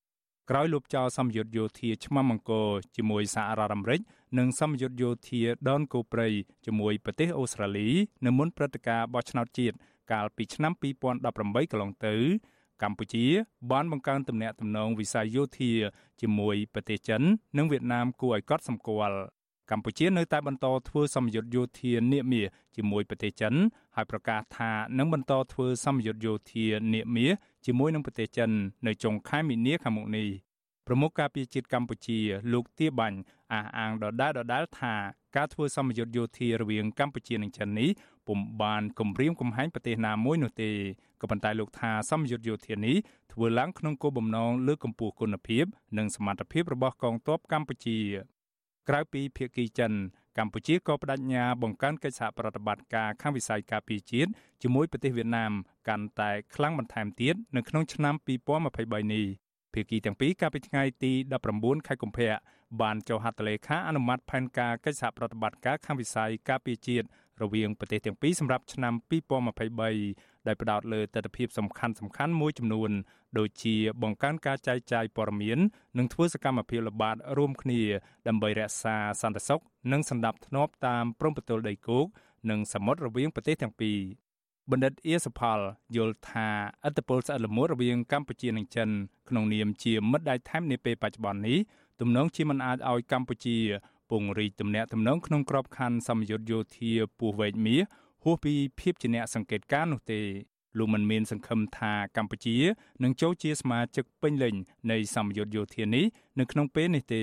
[0.53, 4.01] ក្រោយលុបចោលសម្ពយុទ្ធយោធាឆ្មាំអង្គរជាមួយសហរដ្ឋអាមេរិក
[4.37, 6.27] និងសម្ពយុទ្ធយោធាដនកូព្រៃ
[6.65, 7.89] ជាមួយប្រទេសអូស្ត្រាលី
[8.25, 9.75] នៅមុនព្រឹត្តិការណ៍បោះឆ្នោតជាតិ
[10.11, 12.15] កាលពីឆ្នាំ2018កន្លងទៅ
[12.83, 13.25] កម្ពុជា
[13.71, 15.71] បានបង្កើនទំនាក់ទំនងវិស័យយោធា
[16.21, 17.21] ជាមួយប្រទេសចិន
[17.57, 19.17] និងវៀតណាមគួរឲ្យកត់សម្គាល់
[19.71, 22.45] កម្ពុជានៅតែបន្តធ្វើសម្ពយុទ្ធយោធានាមាស
[22.75, 23.53] ជាមួយប្រទេសចិន
[23.95, 27.31] ហើយប្រកាសថានឹងបន្តធ្វើសម្ពយុទ្ធយោធានាមាស
[27.65, 28.49] ជាមួយនឹងប្រទេសចិន
[28.87, 30.27] នៅចុងខែមីនាខាងមុខនេះ
[30.87, 32.19] ប្រមុខការពារជាតិកម្ពុជា
[32.53, 33.19] លោកទាបាញ់
[33.51, 34.93] អះអាងដដែលដដែលថា
[35.35, 37.89] ការធ្វើសម្ពយុទ្ធយោធារវាងកម្ពុជានិងចិននេះ
[38.27, 40.71] ពុំបានគំរាមកំហែងប្រទេសណាមួយនោះទេ
[41.21, 42.95] ក៏ប៉ុន្តែលោកថាសម្ពយុទ្ធយោធានេះ
[43.31, 45.65] ធ្វើឡើងក្នុងគោលបំណងលើកកម្ពស់គុណភាព
[45.97, 47.99] និងសមត្ថភាពរបស់កងទ័ពកម្ពុជា
[48.89, 49.93] ក្រៅពីភៀកគីចិន
[50.37, 54.29] កម្ពុជាក៏បដិញ្ញាបង្កើនកិច្ចសហប្រតិបត្តិការខាងវិស័យការពារជាតិ
[54.61, 55.51] ជាមួយប្រទេសវៀតណាម
[55.87, 59.25] កាន់តែខ្លាំងបន្ថែមទៀតនៅក្នុងឆ្នាំ2023នេះ
[59.73, 61.13] ភាគីទាំងពីរកាលពីថ្ងៃទី
[61.49, 62.31] 19ខែកុម្ភៈ
[62.81, 67.07] បានចុះហត្ថលេខាអនុម័តផែនការកិច្ចសហប្រតិបត្តិការខាងវិស័យការពារជាតិ
[67.43, 68.93] រវាងប្រទេសទាំងពីរសម្រាប់ឆ្នាំ
[69.59, 72.91] 2023ដោយផ្ដោតលើទស្សនវិជ្ជាសំខាន់សំខាន់មួយចំនួន
[73.37, 75.59] ដូចជាបង្កើនការចែកចាយព័ត៌មាន
[75.97, 77.81] និងធ្វើសកម្មភាពល្បាតរួមគ្នា
[78.27, 79.61] ដើម្បីរក្សាសន្តិសុខ
[79.91, 82.05] និងសន្តិភាពតាមព្រំប្រទល់ដីគោក
[82.49, 83.97] និងសមុទ្ររវាងប្រទេសទាំងពីរ
[84.71, 85.59] បណ្ឌិតអៀសផល
[85.95, 86.47] យល់ថា
[86.85, 88.89] អត្តពលស្អិតល្មួតរវាងកម្ពុជានិងចិន
[89.29, 91.59] ក្នុងនាមជាមិត្តដៃថែមនាពេលបច្ចុប្បន្ននេះ
[91.99, 93.57] ទំនងជាមិនអាចឲ្យកម្ពុជា
[94.11, 97.81] ពង្រីកទំនាក់ទំនងក្នុងក្របខ័ណ្ឌសម្ពយុទ្ធយោធាពោះវែកមាស
[98.23, 100.21] ហួសពីភាពជាអ្នកសង្កេតការនោះទេ
[100.77, 102.57] លោកមិនមានសង្ឃឹមថាកម្ពុជា
[103.03, 104.55] នឹងចូលជាសមាជិកពេញលេញ
[104.91, 106.05] នៃសម្ពយុទ្ធយោធានេះ
[106.39, 107.21] នៅក្នុងពេលនេះទេ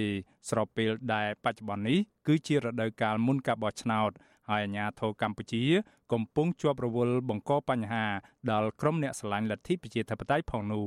[0.51, 4.11] ស្របពេលដែលបច្ចុប្បន្ននេះគឺជារដូវកាលមុនការបោះឆ្នោត
[4.49, 5.65] ហើយអាជ្ញាធរកម្ពុជា
[6.13, 8.05] កំពុងជាប់រវល់បង្កបញ្ហា
[8.51, 10.87] ដល់ក្រុមអ្នកស្រឡាញ់លទ្ធិប្រជាធិបតេយ្យផងនោះ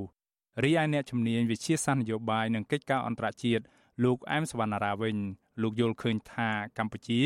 [0.63, 3.63] រីឯអ្នកជំនាញវិជាសាស្ត្រនយោបាយនិងកិច្ចការអន្តរជាតិ
[4.03, 5.17] លោកអែមសវណ្ណារាវិញ
[5.61, 7.19] លោកយល់ឃើញថាកម្ពុជា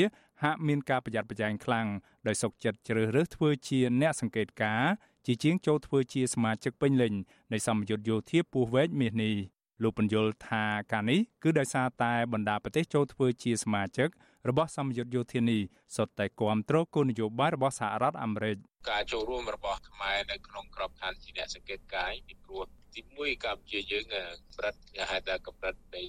[0.43, 1.88] ហាក់មានការប្រយ័ត្នប្រយែងខ្លាំង
[2.28, 4.84] ដោយសុកចិត្តជ្រើសរើសធ្វើជាអ្នកសង្កេតការ
[5.26, 7.13] ជាជាងចូលធ្វើជាសមាជិកពេញលេញ
[7.53, 9.36] នៃសម្ពយុទ្ធយោធាពោះវែកមាសនេះ
[9.84, 14.09] លោកបញ្យលថាការនេះគឺដោយសារតែបណ្ដាប្រទេសចូលធ្វើជាសមាជិក
[14.49, 15.61] របស់សម្ពយុទ្ធយោធានេះ
[15.95, 18.57] សុទ្ធតែគ្រប់គ្រងគោលនយោបាយរបស់សហរដ្ឋអាមេរិក
[18.91, 22.63] ការចូលរួមរបស់ខ្មែរនៅក្នុងក្របខ័ណ្ឌជាអ្នកសង្កេតការណ៍ពីព្រោះ
[22.95, 24.75] ទី1កម្ពុជាយើងកម្រិត
[25.11, 26.01] ហៅថាកម្រិតនៃ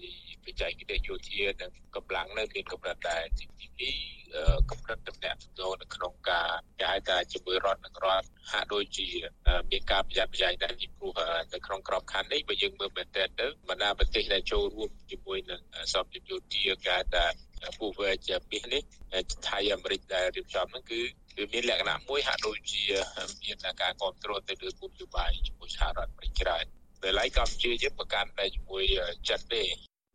[0.44, 3.90] បច្ចេកទេសយោធានិងកម្លាំងនៅមានកម្រិតដែរទី
[4.30, 9.08] 2កម្រិតតំណែងទំនងនៅក្នុងការគេហៅថាជាមួយរដ្ឋនិងរដ្ឋហាក់ដូចជា
[9.70, 11.12] មានការប្រយ័ត្នប្រយែងដែរពីព្រោះ
[11.54, 15.60] នៅក្នុងក្របខ័ណ្ឌនេះបើយើងមើលមែនតើទៅបណ្ដាប្រទេសដែលចូលរួមជាមួយនឹង
[15.94, 17.24] សម្ភារយោធាគេហៅថា
[17.78, 18.82] ពូវែជាពីនេះ
[19.48, 21.00] ថៃអាមេរិកដែលរៀបចំហ្នឹងគឺ
[21.36, 22.82] គឺមានលក្ខណៈមួយហាក់ដូចជា
[23.42, 26.64] មានការគ្រប់គ្រងទៅលើគោលនយោបាយជាមួយសហរដ្ឋអាមេរិកច្រើន
[27.02, 28.84] តែឡៃកម្ពុជាយើងប្រកាន់តែជាមួយ
[29.28, 29.62] ចិនទេ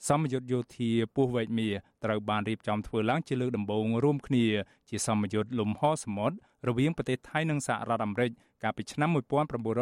[0.09, 1.69] សម្ពយុទ្ធយោធាពោះវែកមា
[2.05, 4.45] ត្រូវបានរៀបចំធ្វើឡើងជាលើកដំបូងរួមគ្នា
[4.89, 6.35] ជាសម្ពយុទ្ធលំហសមុទ្រ
[6.67, 8.31] រវាងប្រទេសថៃនិងសហរដ្ឋអាមេរិក
[8.63, 9.09] កាលពីឆ្នាំ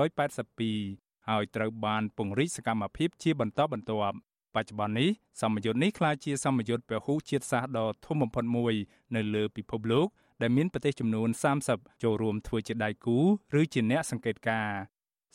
[0.07, 4.15] 1982ហើយត្រូវបានពង្រីកសកម្មភាពជាបន្តបន្ទាប់
[4.55, 5.09] បច្ចុប្បន្ននេះ
[5.41, 8.73] សម្ពយុទ្ធនេះក្លាយជាសម្ពយុទ្ធពហុជាតិសាសន៍ដ៏ធំបំផុតមួយ
[9.15, 10.07] នៅលើពិភពលោក
[10.41, 11.29] ដែលមានប្រទេសចំនួន
[11.65, 13.17] 30ចូលរួមធ្វើជាដៃគូ
[13.59, 14.79] ឬជាអ្នកសង្កេតការណ៍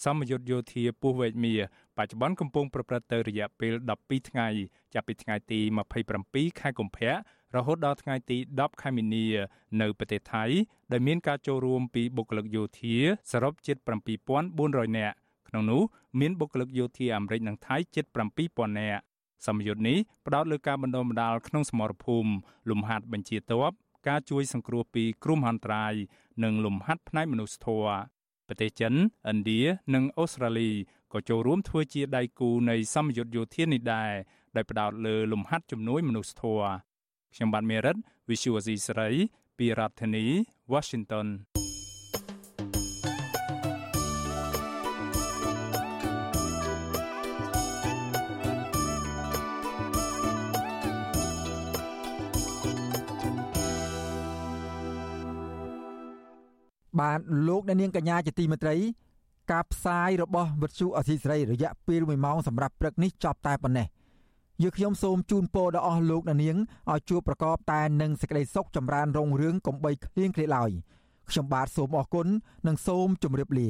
[0.04, 1.54] សមយុទ្ធយោធាពោះវែកមា
[1.96, 4.48] បច្ចុប្បន្នកំពុងប្រព្រឹត្តទៅរយៈពេល12ថ្ងៃ
[4.94, 5.60] ចាប់ពីថ្ងៃទី
[6.10, 7.12] 27ខែកុម្ភៈ
[7.56, 9.26] រហូតដល់ថ្ងៃទី10ខែមីនា
[9.80, 10.44] នៅប្រទេសថៃ
[10.92, 12.96] ដែលមានការចូលរួមពីបុគ្គលិកយោធា
[13.32, 13.76] សរុបជិត
[14.36, 15.16] 7400នាក់
[15.48, 15.82] ក្នុងនោះ
[16.20, 18.04] មានបុគ្គលិកយោធាអាមេរិកនិងថៃជិត
[18.42, 19.02] 7000នាក់
[19.46, 22.30] សម្ពយុទ្ធនេះផ្ដោតលើការបណ្ដុះបណ្ដាលក្នុងសមរភូមិ
[22.70, 23.72] លំហាត់បញ្ជាទ័ព
[24.08, 25.94] ការជួយសង្គ្រោះពីគ្រោះមហន្តរាយ
[26.44, 27.96] និងលំហាត់ផ្នែកមនុស្សធម៌
[28.48, 29.60] ប្រទេសចិនឥណ្ឌា
[29.94, 30.70] និងអូស្ត្រាលី
[31.12, 34.12] ក៏ចូលរួមធ្វើជាដៃគូនៃសម្ពយុទ្ធយោធានេះដែរ
[34.56, 36.68] ដោយផ្ដោតលើលំហាត់ជំនួយមនុស្សធម៌
[37.34, 37.96] ខ្ញុំបាទមេរិត
[38.28, 39.08] Visual C ស្រី
[39.58, 40.24] ពីរដ្ឋធានី
[40.72, 41.26] Washington
[57.00, 57.18] បាទ
[57.48, 58.76] លោកអ្នកនាងកញ្ញាជាទីមេត្រី
[59.52, 63.86] ការផ្សាយរបស់វិទ្យុអសីស្រីរយៈពេល1ម៉ោងសម្រាប់ព្រឹកនេះចប់តែប៉ុណ្ណេះ
[64.62, 66.56] យើខ្ញុំសូមជូនពរដល់អស់លោកអ្នកនាង
[66.92, 70.70] ឲ្យជួបប្រកបតែនឹងសេចក្តីសុខចម្រើនរុងរឿងកំបីគ្លៀងគ្លេឡើយ
[71.30, 72.26] ខ្ញុំបាទសូមអរគុណ
[72.66, 73.68] និងសូមជម្រាបលា